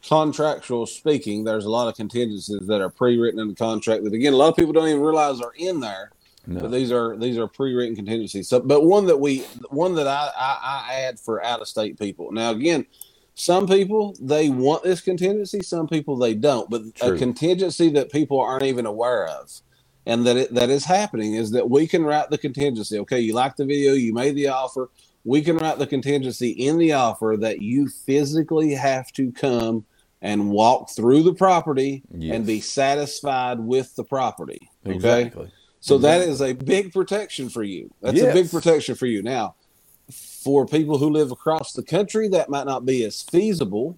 contractual 0.08 0.86
speaking, 0.86 1.44
there's 1.44 1.65
a 1.65 1.70
lot 1.70 1.88
of 1.88 1.96
contingencies 1.96 2.65
that 2.68 2.82
are 2.82 2.89
pre-written 2.89 3.39
in 3.39 3.48
the 3.48 3.56
contract 3.56 4.03
that 4.03 4.13
again 4.13 4.34
a 4.34 4.38
lot 4.38 4.50
of 4.50 4.56
people 4.56 4.74
don't 4.74 4.88
even 4.88 5.01
realize 5.01 5.41
are 5.41 5.53
in 5.58 5.79
there. 5.79 6.12
No. 6.48 6.62
But 6.62 6.72
these 6.72 6.91
are 6.91 7.15
these 7.18 7.38
are 7.38 7.48
pre-written 7.48 7.96
contingencies. 7.96 8.48
So, 8.50 8.60
but 8.60 8.84
one 8.84 9.06
that 9.08 9.18
we 9.20 9.39
one 9.70 9.94
that 9.96 10.08
I, 10.08 10.32
I, 10.36 10.86
I 10.89 10.96
add 11.01 11.20
for 11.20 11.44
out 11.44 11.62
of 11.62 11.68
state 11.68 12.00
people. 12.00 12.32
Now, 12.32 12.51
again, 12.51 12.88
some 13.36 13.68
people 13.68 14.15
they 14.20 14.50
want 14.50 14.84
this 14.84 15.01
contingency, 15.01 15.62
some 15.62 15.88
people 15.88 16.18
they 16.18 16.34
don't. 16.34 16.70
But 16.70 16.96
True. 16.96 17.15
a 17.15 17.18
contingency 17.18 17.89
that 17.91 18.12
people 18.12 18.39
aren't 18.39 18.63
even 18.63 18.86
aware 18.86 19.27
of, 19.27 19.51
and 20.08 20.25
that 20.25 20.38
it, 20.38 20.53
that 20.56 20.70
is 20.70 20.86
happening, 20.86 21.36
is 21.36 21.51
that 21.51 21.70
we 21.70 21.86
can 21.88 22.03
write 22.03 22.32
the 22.32 22.38
contingency. 22.38 22.98
Okay, 23.00 23.20
you 23.20 23.34
like 23.34 23.56
the 23.56 23.65
video, 23.65 23.94
you 23.94 24.13
made 24.13 24.36
the 24.36 24.48
offer. 24.48 24.89
We 25.26 25.42
can 25.42 25.58
write 25.58 25.78
the 25.80 25.88
contingency 25.88 26.50
in 26.52 26.78
the 26.78 26.94
offer 26.94 27.36
that 27.40 27.62
you 27.62 27.88
physically 27.90 28.74
have 28.74 29.12
to 29.14 29.32
come 29.32 29.86
and 30.22 30.50
walk 30.50 30.90
through 30.90 31.24
the 31.24 31.34
property 31.34 32.04
Yes. 32.14 32.36
and 32.36 32.46
be 32.46 32.60
satisfied 32.62 33.60
with 33.60 33.96
the 33.96 34.04
property. 34.04 34.70
Okay. 34.86 34.96
Exactly. 34.96 35.52
So 35.82 35.98
that 36.00 36.22
is 36.22 36.42
a 36.42 36.54
big 36.54 36.92
protection 36.92 37.48
for 37.50 37.64
you. 37.64 37.90
That's 38.02 38.18
Yes. 38.18 38.32
a 38.32 38.34
big 38.34 38.52
protection 38.52 38.96
for 38.96 39.06
you. 39.06 39.22
Now, 39.24 39.56
for 40.10 40.66
people 40.66 40.98
who 40.98 41.10
live 41.10 41.32
across 41.32 41.72
the 41.74 41.84
country, 41.84 42.28
that 42.30 42.50
might 42.50 42.66
not 42.66 42.86
be 42.86 43.04
as 43.04 43.22
feasible. 43.22 43.98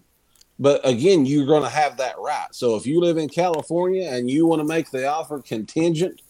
But 0.59 0.85
again, 0.87 1.25
you're 1.25 1.47
going 1.47 1.63
to 1.63 1.69
have 1.69 1.97
that 1.97 2.19
right. 2.19 2.47
So 2.51 2.75
if 2.75 2.85
you 2.85 2.99
live 2.99 3.17
in 3.17 3.29
California 3.29 4.07
and 4.07 4.29
you 4.29 4.45
want 4.45 4.59
to 4.61 4.67
make 4.67 4.91
the 4.91 5.07
offer 5.07 5.39
contingent 5.39 6.21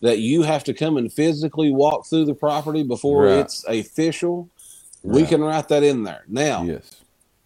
that 0.00 0.18
you 0.18 0.42
have 0.42 0.64
to 0.64 0.74
come 0.74 0.96
and 0.96 1.12
physically 1.12 1.72
walk 1.72 2.06
through 2.06 2.24
the 2.24 2.34
property 2.34 2.82
before 2.82 3.24
Right. 3.26 3.38
it's 3.40 3.64
official, 3.68 4.48
we 5.02 5.24
can 5.24 5.40
write 5.42 5.68
that 5.68 5.82
in 5.82 6.04
there. 6.04 6.24
Now, 6.28 6.62
Yes. 6.64 6.90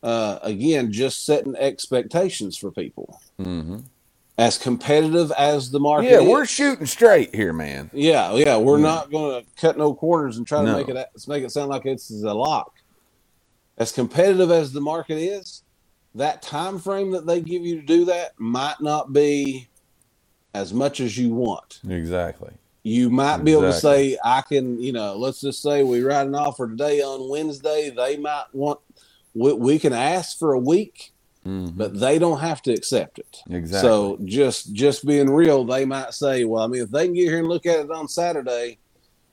uh, 0.03 0.39
again, 0.43 0.93
just 0.93 1.25
setting 1.25 1.57
expectations 1.57 2.57
for 2.57 2.71
people. 2.71 3.21
hmm 3.39 3.79
As 4.37 4.59
competitive 4.59 5.31
as 5.39 5.71
the 5.71 5.79
market 5.79 6.11
Yeah, 6.11 6.21
is. 6.21 6.29
we're 6.29 6.45
shooting 6.47 6.87
straight 6.87 7.33
here, 7.33 7.53
man. 7.53 7.89
Yeah, 7.93 8.35
yeah, 8.35 8.57
we're 8.57 8.79
Yeah. 8.79 8.83
not 8.83 9.13
going 9.13 9.41
to 9.45 9.49
cut 9.61 9.79
no 9.79 9.95
corners 9.95 10.37
and 10.37 10.45
try 10.47 10.59
to 10.61 10.65
No. 10.67 10.77
make 10.77 10.89
it 10.89 11.07
make 11.29 11.45
it 11.45 11.53
sound 11.53 11.71
like 11.71 11.87
it's 11.87 12.11
a 12.11 12.35
lock. 12.35 12.73
As 13.79 13.93
competitive 13.93 14.51
as 14.51 14.73
the 14.73 14.81
market 14.81 15.19
is, 15.19 15.63
that 16.17 16.43
time 16.43 16.79
frame 16.81 17.13
that 17.13 17.27
they 17.27 17.41
give 17.41 17.63
you 17.63 17.77
to 17.81 17.87
do 17.87 18.05
that 18.07 18.33
might 18.39 18.81
not 18.81 19.13
be 19.13 19.69
as 20.55 20.73
much 20.73 21.01
as 21.01 21.19
you 21.19 21.35
want. 21.35 21.81
Exactly. 21.89 22.53
You 22.85 23.11
might 23.11 23.39
be 23.45 23.53
able 23.53 23.63
to 23.63 23.73
say, 23.73 24.19
I 24.25 24.43
can, 24.43 24.81
you 24.81 24.93
know, 24.93 25.17
let's 25.17 25.41
just 25.41 25.63
say 25.63 25.83
we 25.83 26.03
write 26.03 26.27
an 26.27 26.35
offer 26.35 26.69
today 26.69 27.01
on 27.01 27.29
Wednesday. 27.29 27.91
They 27.95 28.17
might 28.19 28.45
want, 28.53 28.79
we, 29.35 29.53
we 29.55 29.79
can 29.79 29.93
ask 29.93 30.39
for 30.39 30.53
a 30.53 30.59
week, 30.59 31.11
hmm 31.45 31.69
but 31.75 31.99
they 31.99 32.19
don't 32.19 32.41
have 32.41 32.63
to 32.63 32.73
accept 32.73 33.19
it. 33.19 33.39
Exactly. 33.51 33.89
So 33.89 34.19
just 34.25 34.73
just 34.73 35.05
being 35.07 35.29
real, 35.31 35.65
they 35.65 35.85
might 35.85 36.15
say, 36.15 36.45
"Well, 36.45 36.63
I 36.63 36.67
mean, 36.69 36.81
if 36.83 36.91
they 36.91 37.05
can 37.07 37.15
get 37.15 37.29
here 37.29 37.39
and 37.39 37.49
look 37.49 37.67
at 37.67 37.81
it 37.81 37.91
on 37.91 38.09
Saturday, 38.09 38.79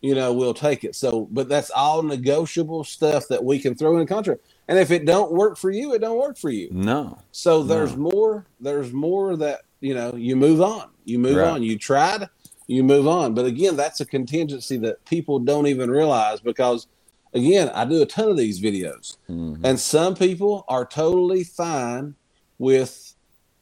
you 0.02 0.14
know, 0.16 0.34
we'll 0.34 0.54
take 0.54 0.84
it." 0.84 0.94
So, 0.96 1.28
but 1.32 1.48
that's 1.48 1.70
all 1.72 2.04
negotiable 2.04 2.84
stuff 2.84 3.28
that 3.30 3.42
we 3.44 3.60
can 3.60 3.76
throw 3.76 3.96
in 3.96 4.02
a 4.02 4.06
contract. 4.06 4.42
And 4.68 4.78
if 4.78 4.92
it 4.92 5.06
don't 5.06 5.32
work 5.32 5.58
for 5.58 5.72
you, 5.72 5.94
it 5.94 6.00
don't 6.00 6.18
work 6.18 6.38
for 6.38 6.50
you. 6.50 6.68
no. 6.72 7.18
So 7.32 7.64
there's 7.64 7.96
No. 7.96 8.10
more. 8.12 8.46
There's 8.60 8.92
more 8.92 9.38
that 9.38 9.62
you 9.80 9.94
know. 9.94 10.14
You 10.14 10.36
move 10.36 10.62
on. 10.62 10.90
You 11.06 11.20
move 11.20 11.38
Right. 11.38 11.48
on. 11.50 11.64
You 11.64 11.78
tried. 11.78 12.28
You 12.68 12.84
move 12.84 13.08
on. 13.08 13.34
But 13.34 13.46
again, 13.46 13.76
that's 13.76 14.00
a 14.00 14.06
contingency 14.06 14.78
that 14.78 15.04
people 15.06 15.40
don't 15.40 15.68
even 15.68 15.90
realize 15.92 16.40
because, 16.40 16.88
again, 17.34 17.70
I 17.74 17.86
do 17.86 18.02
a 18.02 18.06
ton 18.06 18.30
of 18.30 18.38
these 18.38 18.62
videos. 18.62 19.18
Mhm. 19.30 19.60
And 19.64 19.80
some 19.80 20.16
people 20.16 20.64
are 20.68 20.86
totally 20.86 21.44
fine 21.44 22.16
with 22.60 23.14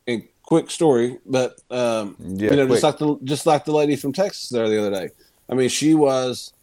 a 0.07 0.27
quick 0.43 0.69
story, 0.69 1.17
but 1.25 1.59
um, 1.71 2.15
Yeah, 2.19 2.51
you 2.51 2.55
know, 2.57 2.65
quick. 2.67 2.81
just 2.81 2.83
like 2.83 2.97
the 2.97 3.15
just 3.23 3.45
like 3.45 3.65
the 3.65 3.71
lady 3.73 3.95
from 3.95 4.13
Texas 4.13 4.49
there 4.49 4.67
the 4.69 4.79
other 4.79 4.91
day. 4.91 5.09
I 5.49 5.55
mean, 5.55 5.69
she 5.69 5.95
was 5.95 6.53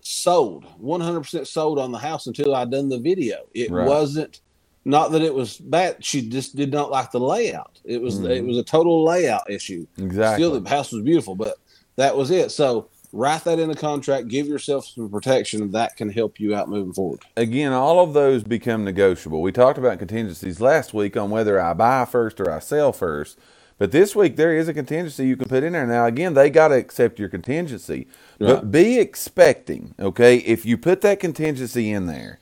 sold, 0.00 0.64
one 0.78 1.00
hundred 1.00 1.20
percent 1.20 1.46
sold 1.48 1.78
on 1.78 1.92
the 1.92 1.98
house 1.98 2.26
until 2.26 2.54
I 2.54 2.64
done 2.66 2.88
the 2.90 2.98
video. 2.98 3.46
It 3.54 3.70
Right. 3.70 3.86
wasn't 3.86 4.40
not 4.84 5.12
that 5.12 5.22
it 5.22 5.34
was 5.34 5.58
bad. 5.58 6.04
She 6.04 6.28
just 6.28 6.56
did 6.56 6.72
not 6.72 6.90
like 6.90 7.10
the 7.10 7.20
layout. 7.20 7.80
It 7.84 8.00
was 8.02 8.20
Mhm. 8.20 8.30
it 8.30 8.44
was 8.44 8.58
a 8.58 8.62
total 8.64 9.04
layout 9.04 9.50
issue. 9.50 9.86
Exactly. 9.98 10.44
Still, 10.44 10.60
the 10.60 10.68
house 10.68 10.92
was 10.92 11.02
beautiful, 11.02 11.34
but 11.34 11.56
that 11.96 12.16
was 12.16 12.30
it. 12.30 12.50
So 12.50 12.88
write 13.12 13.44
that 13.44 13.58
in 13.58 13.68
the 13.68 13.76
contract. 13.76 14.28
Give 14.28 14.46
yourself 14.46 14.86
some 14.86 15.08
protection. 15.08 15.62
And 15.62 15.72
that 15.72 15.96
can 15.96 16.10
help 16.10 16.40
you 16.40 16.54
out 16.54 16.68
moving 16.68 16.92
forward. 16.92 17.20
Again, 17.36 17.72
all 17.72 18.00
of 18.02 18.12
those 18.12 18.42
become 18.42 18.84
negotiable. 18.84 19.40
We 19.42 19.52
talked 19.52 19.78
about 19.78 19.98
contingencies 19.98 20.60
last 20.60 20.92
week 20.92 21.16
on 21.16 21.30
whether 21.30 21.60
I 21.60 21.72
buy 21.74 22.04
first 22.04 22.40
or 22.40 22.50
I 22.50 22.58
sell 22.58 22.92
first. 22.92 23.38
But 23.78 23.90
this 23.92 24.14
week 24.14 24.36
there 24.36 24.56
is 24.56 24.68
a 24.68 24.74
contingency 24.74 25.26
you 25.26 25.36
can 25.36 25.48
put 25.48 25.64
in 25.64 25.72
there. 25.72 25.86
Now 25.86 26.06
again, 26.06 26.34
they 26.34 26.50
got 26.50 26.68
to 26.68 26.74
accept 26.76 27.18
your 27.18 27.28
contingency. 27.28 28.06
But 28.38 28.70
be 28.70 28.98
expecting, 28.98 29.94
okay? 29.98 30.36
If 30.38 30.64
you 30.66 30.76
put 30.78 31.00
that 31.02 31.20
contingency 31.20 31.90
in 31.90 32.06
there, 32.06 32.38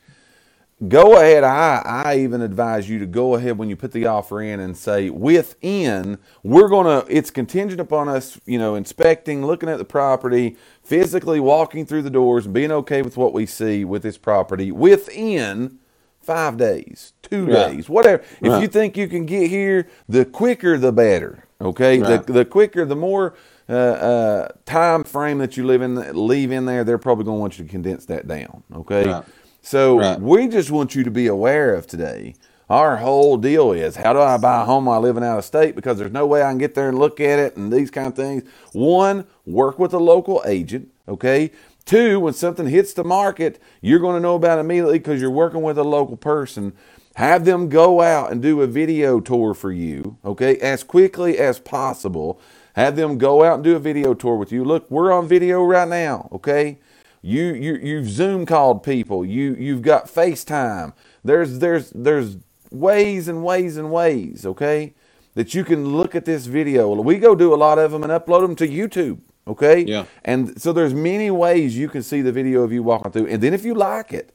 go 0.87 1.17
ahead. 1.17 1.43
I, 1.43 1.81
I 1.85 2.17
even 2.17 2.41
advise 2.41 2.89
you 2.89 2.99
to 2.99 3.05
go 3.05 3.35
ahead 3.35 3.57
when 3.57 3.69
you 3.69 3.75
put 3.75 3.91
the 3.91 4.05
offer 4.05 4.41
in 4.41 4.59
and 4.59 4.75
say, 4.75 5.09
within, 5.09 6.17
we're 6.43 6.67
going 6.67 6.85
to, 6.85 7.05
it's 7.15 7.31
contingent 7.31 7.79
upon 7.79 8.09
us, 8.09 8.39
you 8.45 8.57
know, 8.57 8.75
inspecting, 8.75 9.45
looking 9.45 9.69
at 9.69 9.77
the 9.77 9.85
property, 9.85 10.57
physically 10.83 11.39
walking 11.39 11.85
through 11.85 12.01
the 12.01 12.09
doors, 12.09 12.45
and 12.45 12.53
being 12.53 12.71
okay 12.71 13.01
with 13.01 13.17
what 13.17 13.33
we 13.33 13.45
see 13.45 13.85
with 13.85 14.03
this 14.03 14.17
property 14.17 14.71
within 14.71 15.79
five 16.21 16.57
days, 16.57 17.13
two 17.21 17.45
Right. 17.47 17.73
days, 17.73 17.89
whatever. 17.89 18.23
If 18.41 18.61
you 18.61 18.67
think 18.67 18.95
you 18.97 19.07
can 19.07 19.25
get 19.25 19.49
here, 19.49 19.87
the 20.07 20.25
quicker 20.25 20.77
the 20.77 20.91
better. 20.91 21.45
Okay, 21.61 21.99
Right. 21.99 22.25
the 22.25 22.33
the 22.33 22.45
quicker, 22.45 22.83
the 22.85 22.95
more 22.95 23.35
uh, 23.69 23.73
uh, 23.73 24.47
time 24.65 25.03
frame 25.05 25.37
that 25.37 25.55
you 25.55 25.65
live 25.65 25.81
in, 25.81 25.95
leave 26.27 26.51
in 26.51 26.65
there, 26.65 26.83
they're 26.83 26.97
probably 26.97 27.23
going 27.23 27.37
to 27.37 27.39
want 27.41 27.57
you 27.59 27.63
to 27.63 27.71
condense 27.71 28.05
that 28.07 28.27
down. 28.27 28.63
Okay, 28.75 29.07
Right. 29.07 29.23
So 29.63 29.97
Right. 29.97 30.21
we 30.21 30.47
just 30.47 30.69
want 30.69 30.93
you 30.93 31.03
to 31.03 31.09
be 31.11 31.25
aware 31.25 31.73
of 31.73 31.87
today. 31.87 32.35
Our 32.69 32.97
whole 32.97 33.37
deal 33.37 33.71
is 33.71 33.95
how 33.95 34.13
do 34.13 34.19
I 34.19 34.37
buy 34.37 34.61
a 34.61 34.65
home 34.65 34.85
while 34.85 35.01
living 35.01 35.23
out 35.23 35.37
of 35.39 35.45
state? 35.45 35.75
Because 35.75 35.97
there's 35.97 36.11
no 36.11 36.25
way 36.27 36.43
I 36.43 36.49
can 36.49 36.59
get 36.59 36.75
there 36.75 36.89
and 36.89 36.99
look 36.99 37.19
at 37.19 37.39
it 37.39 37.57
and 37.57 37.71
these 37.73 37.91
kind 37.91 38.07
of 38.07 38.15
things. 38.15 38.43
One, 38.73 39.25
work 39.45 39.79
with 39.79 39.93
a 39.93 39.99
local 39.99 40.41
agent. 40.45 40.89
Okay. 41.07 41.51
Two, 41.85 42.19
when 42.21 42.33
something 42.33 42.67
hits 42.67 42.93
the 42.93 43.03
market, 43.03 43.61
you're 43.81 43.99
going 43.99 44.15
to 44.15 44.21
know 44.21 44.35
about 44.35 44.57
it 44.57 44.61
immediately 44.61 44.99
because 44.99 45.19
you're 45.21 45.29
working 45.29 45.61
with 45.61 45.77
a 45.77 45.83
local 45.83 46.15
person. 46.15 46.73
Have 47.15 47.45
them 47.45 47.67
go 47.69 48.01
out 48.01 48.31
and 48.31 48.41
do 48.41 48.61
a 48.61 48.67
video 48.67 49.19
tour 49.19 49.53
for 49.53 49.71
you, 49.71 50.17
okay, 50.25 50.55
as 50.57 50.83
quickly 50.83 51.37
as 51.37 51.59
possible. 51.59 52.39
Have 52.75 52.95
them 52.95 53.17
go 53.19 53.43
out 53.43 53.55
and 53.55 53.63
do 53.63 53.75
a 53.75 53.79
video 53.79 54.13
tour 54.15 54.35
with 54.37 54.51
you. 54.51 54.63
Look, 54.63 54.89
we're 54.89 55.11
on 55.11 55.27
video 55.27 55.61
right 55.63 55.87
now, 55.87 56.29
okay? 56.31 56.79
You 57.25 57.53
you 57.53 57.75
you've 57.75 58.09
Zoom 58.09 58.45
called 58.45 58.83
people. 58.83 59.25
You 59.25 59.55
you've 59.55 59.81
got 59.81 60.07
FaceTime. 60.07 60.93
There's 61.23 61.59
there's 61.59 61.89
there's 61.91 62.37
ways 62.69 63.29
and 63.29 63.43
ways 63.45 63.77
and 63.77 63.91
ways, 63.91 64.45
okay, 64.45 64.93
that 65.35 65.53
you 65.53 65.63
can 65.63 65.95
look 65.95 66.15
at 66.15 66.25
this 66.25 66.47
video. 66.47 66.91
We 66.91 67.17
go 67.17 67.33
do 67.33 67.53
a 67.53 67.55
lot 67.55 67.79
of 67.79 67.91
them 67.91 68.03
and 68.03 68.11
upload 68.11 68.41
them 68.41 68.55
to 68.57 68.67
YouTube, 68.67 69.19
okay? 69.47 69.81
Yeah. 69.81 70.05
And 70.25 70.61
so 70.61 70.73
there's 70.73 70.93
many 70.93 71.31
ways 71.31 71.77
you 71.77 71.87
can 71.87 72.03
see 72.03 72.21
the 72.21 72.31
video 72.33 72.61
of 72.63 72.73
you 72.73 72.83
walking 72.83 73.11
through. 73.11 73.27
And 73.27 73.41
then 73.41 73.53
if 73.53 73.63
you 73.63 73.73
like 73.73 74.11
it, 74.11 74.33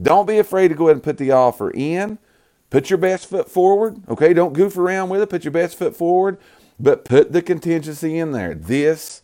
don't 0.00 0.26
be 0.26 0.38
afraid 0.38 0.68
to 0.68 0.74
go 0.74 0.86
ahead 0.86 0.96
and 0.96 1.02
put 1.02 1.16
the 1.18 1.30
offer 1.30 1.70
in. 1.70 2.18
Put 2.68 2.90
your 2.90 2.98
best 2.98 3.30
foot 3.30 3.50
forward. 3.50 4.02
Okay, 4.08 4.34
don't 4.34 4.52
goof 4.52 4.76
around 4.76 5.08
with 5.08 5.22
it. 5.22 5.30
Put 5.30 5.44
your 5.44 5.52
best 5.52 5.78
foot 5.78 5.96
forward, 5.96 6.36
but 6.78 7.06
put 7.06 7.32
the 7.32 7.40
contingency 7.40 8.18
in 8.18 8.32
there. 8.32 8.54
This 8.54 9.22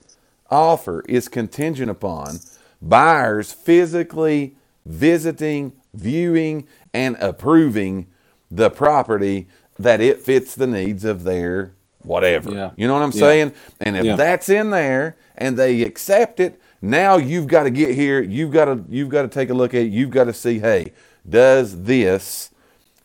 offer 0.51 1.05
is 1.07 1.29
contingent 1.29 1.91
upon 1.91 2.39
buyers 2.85 3.53
physically 3.53 4.57
visiting, 4.87 5.73
viewing, 5.95 6.69
and 6.93 7.17
approving 7.21 8.07
the 8.51 8.71
property 8.71 9.49
that 9.79 10.01
it 10.01 10.21
fits 10.23 10.55
the 10.55 10.67
needs 10.67 11.05
of 11.05 11.25
their 11.25 11.73
whatever. 12.03 12.53
Yeah. 12.53 12.71
You 12.77 12.87
know 12.87 12.95
what 12.95 13.03
I'm 13.03 13.13
Yeah. 13.13 13.21
saying? 13.21 13.53
And 13.81 13.97
if 13.97 14.05
Yeah. 14.05 14.17
that's 14.17 14.49
in 14.49 14.71
there 14.71 15.17
and 15.37 15.57
they 15.57 15.83
accept 15.83 16.39
it, 16.41 16.61
now 16.83 17.17
you've 17.17 17.47
got 17.49 17.65
to 17.65 17.71
get 17.71 17.95
here. 17.95 18.23
You've 18.23 18.53
got 18.53 18.67
to 18.67 18.85
you've 18.91 19.09
got 19.09 19.23
to 19.23 19.29
take 19.29 19.51
a 19.51 19.55
look 19.55 19.75
at 19.75 19.83
it. 19.83 19.93
You've 19.93 20.11
got 20.11 20.25
to 20.25 20.35
see, 20.35 20.59
hey, 20.61 20.93
does 21.29 21.85
this 21.85 22.51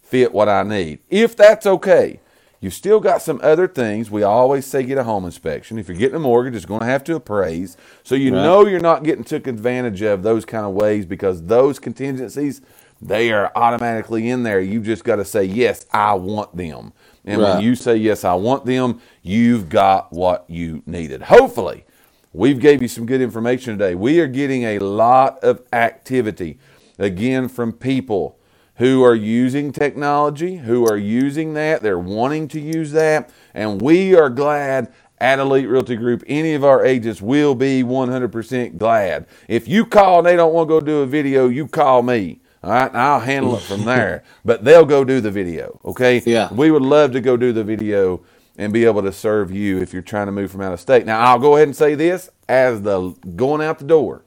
fit 0.03 0.33
what 0.33 0.49
I 0.49 0.63
need? 0.63 0.99
If 1.09 1.37
that's 1.37 1.65
okay, 1.65 2.19
you 2.61 2.69
still 2.69 2.99
got 2.99 3.21
some 3.21 3.39
other 3.41 3.67
things. 3.67 4.11
We 4.11 4.23
always 4.23 4.65
say 4.65 4.83
get 4.83 4.97
a 4.97 5.03
home 5.03 5.25
inspection. 5.25 5.79
If 5.79 5.87
you're 5.87 5.97
getting 5.97 6.17
a 6.17 6.19
mortgage, 6.19 6.55
it's 6.55 6.65
going 6.65 6.81
to 6.81 6.85
have 6.85 7.03
to 7.05 7.15
appraise. 7.15 7.77
So 8.03 8.15
you 8.15 8.31
Right. 8.31 8.41
know 8.43 8.65
you're 8.65 8.79
not 8.81 9.03
getting 9.03 9.23
took 9.23 9.47
advantage 9.47 10.01
of 10.01 10.23
those 10.23 10.45
kind 10.45 10.65
of 10.65 10.73
ways 10.73 11.05
because 11.05 11.43
those 11.43 11.79
contingencies 11.79 12.61
they 13.01 13.31
are 13.31 13.51
automatically 13.55 14.29
in 14.29 14.43
there. 14.43 14.59
You 14.59 14.81
just 14.81 15.05
got 15.05 15.17
to 15.17 15.25
say 15.25 15.45
yes, 15.45 15.85
I 15.91 16.15
want 16.15 16.55
them. 16.57 16.91
And 17.25 17.41
when 17.41 17.61
you 17.61 17.75
say 17.75 17.95
yes, 17.95 18.25
I 18.25 18.33
want 18.33 18.65
them, 18.65 19.01
you've 19.21 19.69
got 19.69 20.11
what 20.11 20.45
you 20.49 20.81
needed. 20.85 21.21
Hopefully, 21.21 21.85
we've 22.33 22.59
gave 22.59 22.81
you 22.81 22.87
some 22.87 23.05
good 23.05 23.21
information 23.21 23.77
today. 23.77 23.95
We 23.95 24.19
are 24.19 24.27
getting 24.27 24.63
a 24.63 24.79
lot 24.79 25.39
of 25.43 25.61
activity 25.71 26.59
again 26.97 27.47
from 27.47 27.71
people 27.71 28.38
who 28.79 29.03
are 29.03 29.15
using 29.15 29.71
technology, 29.71 30.57
who 30.57 30.85
are 30.85 30.97
using 30.97 31.53
that, 31.53 31.81
they're 31.81 31.99
wanting 31.99 32.47
to 32.49 32.59
use 32.59 32.91
that, 32.93 33.29
and 33.53 33.81
we 33.81 34.15
are 34.15 34.29
glad 34.29 34.91
at 35.19 35.39
Elite 35.39 35.67
Realty 35.67 35.97
Group, 35.97 36.23
any 36.27 36.53
of 36.53 36.63
our 36.63 36.85
agents 36.85 37.21
will 37.21 37.55
be 37.55 37.83
100% 37.83 38.77
glad. 38.77 39.27
If 39.47 39.67
you 39.67 39.85
call 39.85 40.19
and 40.19 40.27
they 40.27 40.35
don't 40.35 40.53
want 40.53 40.69
to 40.69 40.75
go 40.75 40.79
do 40.79 40.99
a 40.99 41.05
video, 41.05 41.49
you 41.49 41.67
call 41.67 42.03
me. 42.03 42.39
All 42.63 42.71
right, 42.71 42.89
and 42.89 42.97
I'll 42.97 43.19
handle 43.19 43.55
it 43.55 43.61
from 43.61 43.85
there. 43.85 44.23
But 44.45 44.63
they'll 44.63 44.85
go 44.85 45.03
do 45.03 45.21
the 45.21 45.31
video. 45.31 45.79
Okay. 45.85 46.21
Yeah. 46.25 46.51
We 46.53 46.71
would 46.71 46.81
love 46.81 47.11
to 47.11 47.21
go 47.21 47.37
do 47.37 47.53
the 47.53 47.63
video 47.63 48.21
and 48.57 48.73
be 48.73 48.85
able 48.85 49.01
to 49.03 49.11
serve 49.11 49.51
you 49.51 49.79
if 49.79 49.93
you're 49.93 50.01
trying 50.01 50.25
to 50.25 50.31
move 50.31 50.51
from 50.51 50.61
out 50.61 50.73
of 50.73 50.79
state. 50.79 51.05
Now, 51.05 51.19
I'll 51.19 51.39
go 51.39 51.55
ahead 51.55 51.67
and 51.67 51.75
say 51.75 51.95
this 51.95 52.29
as 52.47 52.81
the 52.81 53.11
going 53.35 53.61
out 53.61 53.79
the 53.79 53.85
door. 53.85 54.23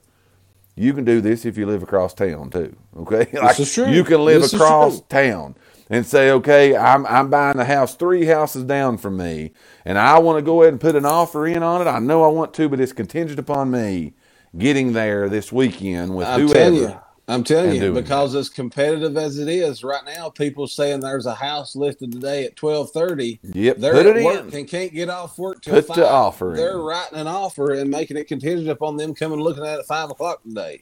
You 0.75 0.93
can 0.93 1.05
do 1.05 1.21
this 1.21 1.45
if 1.45 1.57
you 1.57 1.65
live 1.65 1.83
across 1.83 2.13
town 2.13 2.49
too. 2.49 2.75
Okay, 2.97 3.27
like 3.39 3.59
is 3.59 3.73
true. 3.73 3.89
you 3.89 4.03
can 4.03 4.25
live 4.25 4.41
This 4.41 4.53
across 4.53 5.01
town 5.01 5.55
and 5.89 6.05
say, 6.05 6.31
okay, 6.31 6.75
I'm 6.75 7.05
I'm 7.05 7.29
buying 7.29 7.59
a 7.59 7.65
house 7.65 7.95
three 7.95 8.25
houses 8.25 8.63
down 8.63 8.97
from 8.97 9.17
me, 9.17 9.51
and 9.85 9.97
I 9.97 10.17
want 10.19 10.39
to 10.39 10.41
go 10.41 10.61
ahead 10.61 10.73
and 10.73 10.81
put 10.81 10.95
an 10.95 11.05
offer 11.05 11.45
in 11.45 11.61
on 11.61 11.81
it. 11.81 11.89
I 11.89 11.99
know 11.99 12.23
I 12.23 12.27
want 12.27 12.53
to, 12.55 12.69
but 12.69 12.79
it's 12.79 12.93
contingent 12.93 13.39
upon 13.39 13.69
me 13.69 14.13
getting 14.57 14.93
there 14.93 15.29
this 15.29 15.51
weekend 15.51 16.15
with 16.15 16.27
I'm 16.27 16.47
whoever. 16.47 17.03
I'm 17.27 17.43
telling 17.45 17.81
you, 17.81 17.93
because 17.93 18.35
as 18.35 18.49
competitive 18.49 19.15
as 19.15 19.39
it 19.39 19.47
is 19.47 19.83
right 19.83 20.03
now, 20.05 20.29
people 20.29 20.67
saying 20.67 20.99
there's 20.99 21.25
a 21.25 21.33
house 21.33 21.73
listed 21.75 22.11
today 22.11 22.43
at 22.45 22.57
twelve 22.57 22.91
thirty. 22.91 23.39
Yep, 23.43 23.77
they're 23.77 23.93
put 23.93 24.05
at 24.07 24.23
work 24.23 24.47
in. 24.47 24.59
and 24.59 24.67
can't 24.67 24.93
get 24.93 25.09
off 25.09 25.37
work 25.37 25.61
till 25.61 25.73
Put 25.73 25.87
five. 25.87 25.97
the 25.97 26.09
offer. 26.09 26.53
They're 26.55 26.79
writing 26.79 27.17
an 27.17 27.27
offer 27.27 27.71
and 27.71 27.89
making 27.89 28.17
it 28.17 28.25
contingent 28.27 28.69
upon 28.69 28.97
them 28.97 29.15
coming 29.15 29.39
looking 29.39 29.63
at 29.63 29.75
it 29.75 29.79
at 29.79 29.85
five 29.85 30.11
o'clock 30.11 30.43
today. 30.43 30.81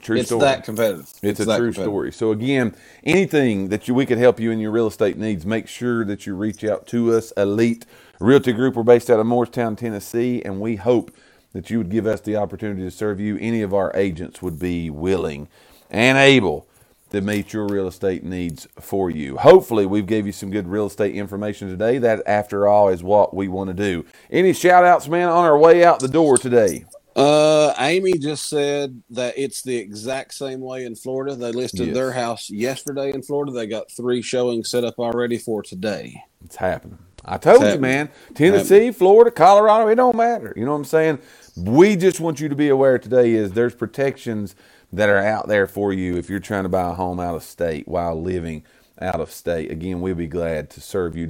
True 0.00 0.16
it's 0.18 0.28
story. 0.28 0.42
that 0.42 0.64
competitive. 0.64 1.12
It's, 1.22 1.40
a 1.40 1.56
true 1.56 1.72
story. 1.72 2.12
So 2.12 2.32
again, 2.32 2.74
anything 3.04 3.68
that 3.68 3.86
you, 3.86 3.94
we 3.94 4.04
could 4.06 4.18
help 4.18 4.40
you 4.40 4.50
in 4.50 4.58
your 4.58 4.72
real 4.72 4.88
estate 4.88 5.16
needs, 5.16 5.46
make 5.46 5.68
sure 5.68 6.04
that 6.04 6.26
you 6.26 6.34
reach 6.34 6.64
out 6.64 6.86
to 6.88 7.14
us. 7.14 7.32
Elite 7.36 7.86
Realty 8.18 8.52
Group. 8.52 8.74
We're 8.74 8.82
based 8.82 9.10
out 9.10 9.20
of 9.20 9.26
Morristown, 9.26 9.76
Tennessee, 9.76 10.42
and 10.44 10.60
we 10.60 10.76
hope 10.76 11.12
that 11.52 11.70
you 11.70 11.78
would 11.78 11.90
give 11.90 12.06
us 12.06 12.20
the 12.20 12.36
opportunity 12.36 12.82
to 12.82 12.90
serve 12.90 13.20
you. 13.20 13.36
Any 13.38 13.62
of 13.62 13.72
our 13.74 13.92
agents 13.94 14.42
would 14.42 14.58
be 14.58 14.90
willing 14.90 15.48
and 15.92 16.18
able 16.18 16.66
to 17.10 17.20
meet 17.20 17.52
your 17.52 17.66
real 17.66 17.86
estate 17.86 18.24
needs 18.24 18.66
for 18.80 19.10
you. 19.10 19.36
Hopefully, 19.36 19.86
we've 19.86 20.06
gave 20.06 20.26
you 20.26 20.32
some 20.32 20.50
good 20.50 20.66
real 20.66 20.86
estate 20.86 21.14
information 21.14 21.68
today. 21.68 21.98
That, 21.98 22.22
after 22.26 22.66
all, 22.66 22.88
is 22.88 23.02
what 23.04 23.34
we 23.36 23.46
want 23.48 23.68
to 23.68 23.74
do. 23.74 24.04
Any 24.30 24.54
shout 24.54 24.84
outs, 24.84 25.06
man, 25.08 25.28
on 25.28 25.44
our 25.44 25.58
way 25.58 25.84
out 25.84 26.00
the 26.00 26.08
door 26.08 26.38
today? 26.38 26.86
Uh, 27.14 27.74
Amy 27.78 28.14
just 28.14 28.48
said 28.48 29.02
that 29.10 29.34
it's 29.36 29.60
the 29.60 29.76
exact 29.76 30.32
same 30.32 30.60
way 30.62 30.86
in 30.86 30.96
Florida. 30.96 31.36
They 31.36 31.52
listed 31.52 31.88
Yes. 31.88 31.94
their 31.94 32.12
house 32.12 32.48
yesterday 32.48 33.12
in 33.12 33.22
Florida. 33.22 33.52
They 33.52 33.66
got 33.66 33.90
three 33.92 34.22
showings 34.22 34.70
set 34.70 34.82
up 34.82 34.98
already 34.98 35.36
for 35.36 35.62
today. 35.62 36.22
It's 36.42 36.56
happening. 36.56 36.98
I 37.24 37.36
told 37.36 37.62
you, 37.62 37.78
man. 37.78 38.08
Tennessee, 38.34 38.90
Florida, 38.90 39.30
Colorado, 39.30 39.88
it 39.88 39.94
don't 39.96 40.16
matter. 40.16 40.54
You 40.56 40.64
know 40.64 40.72
what 40.72 40.78
I'm 40.78 40.84
saying? 40.84 41.18
We 41.54 41.96
just 41.96 42.18
want 42.18 42.40
you 42.40 42.48
to 42.48 42.56
be 42.56 42.70
aware 42.70 42.98
today 42.98 43.32
is 43.32 43.52
there's 43.52 43.74
protections 43.74 44.56
that 44.92 45.08
are 45.08 45.18
out 45.18 45.48
there 45.48 45.66
for 45.66 45.92
you 45.92 46.16
if 46.16 46.28
you're 46.28 46.40
trying 46.40 46.64
to 46.64 46.68
buy 46.68 46.90
a 46.90 46.94
home 46.94 47.20
out 47.20 47.34
of 47.34 47.42
state 47.42 47.88
while 47.88 48.20
living 48.20 48.64
out 49.00 49.20
of 49.20 49.30
state. 49.30 49.70
Again, 49.70 50.00
we'll 50.00 50.14
be 50.14 50.26
glad 50.26 50.70
to 50.70 50.80
serve 50.80 51.16
you 51.16 51.20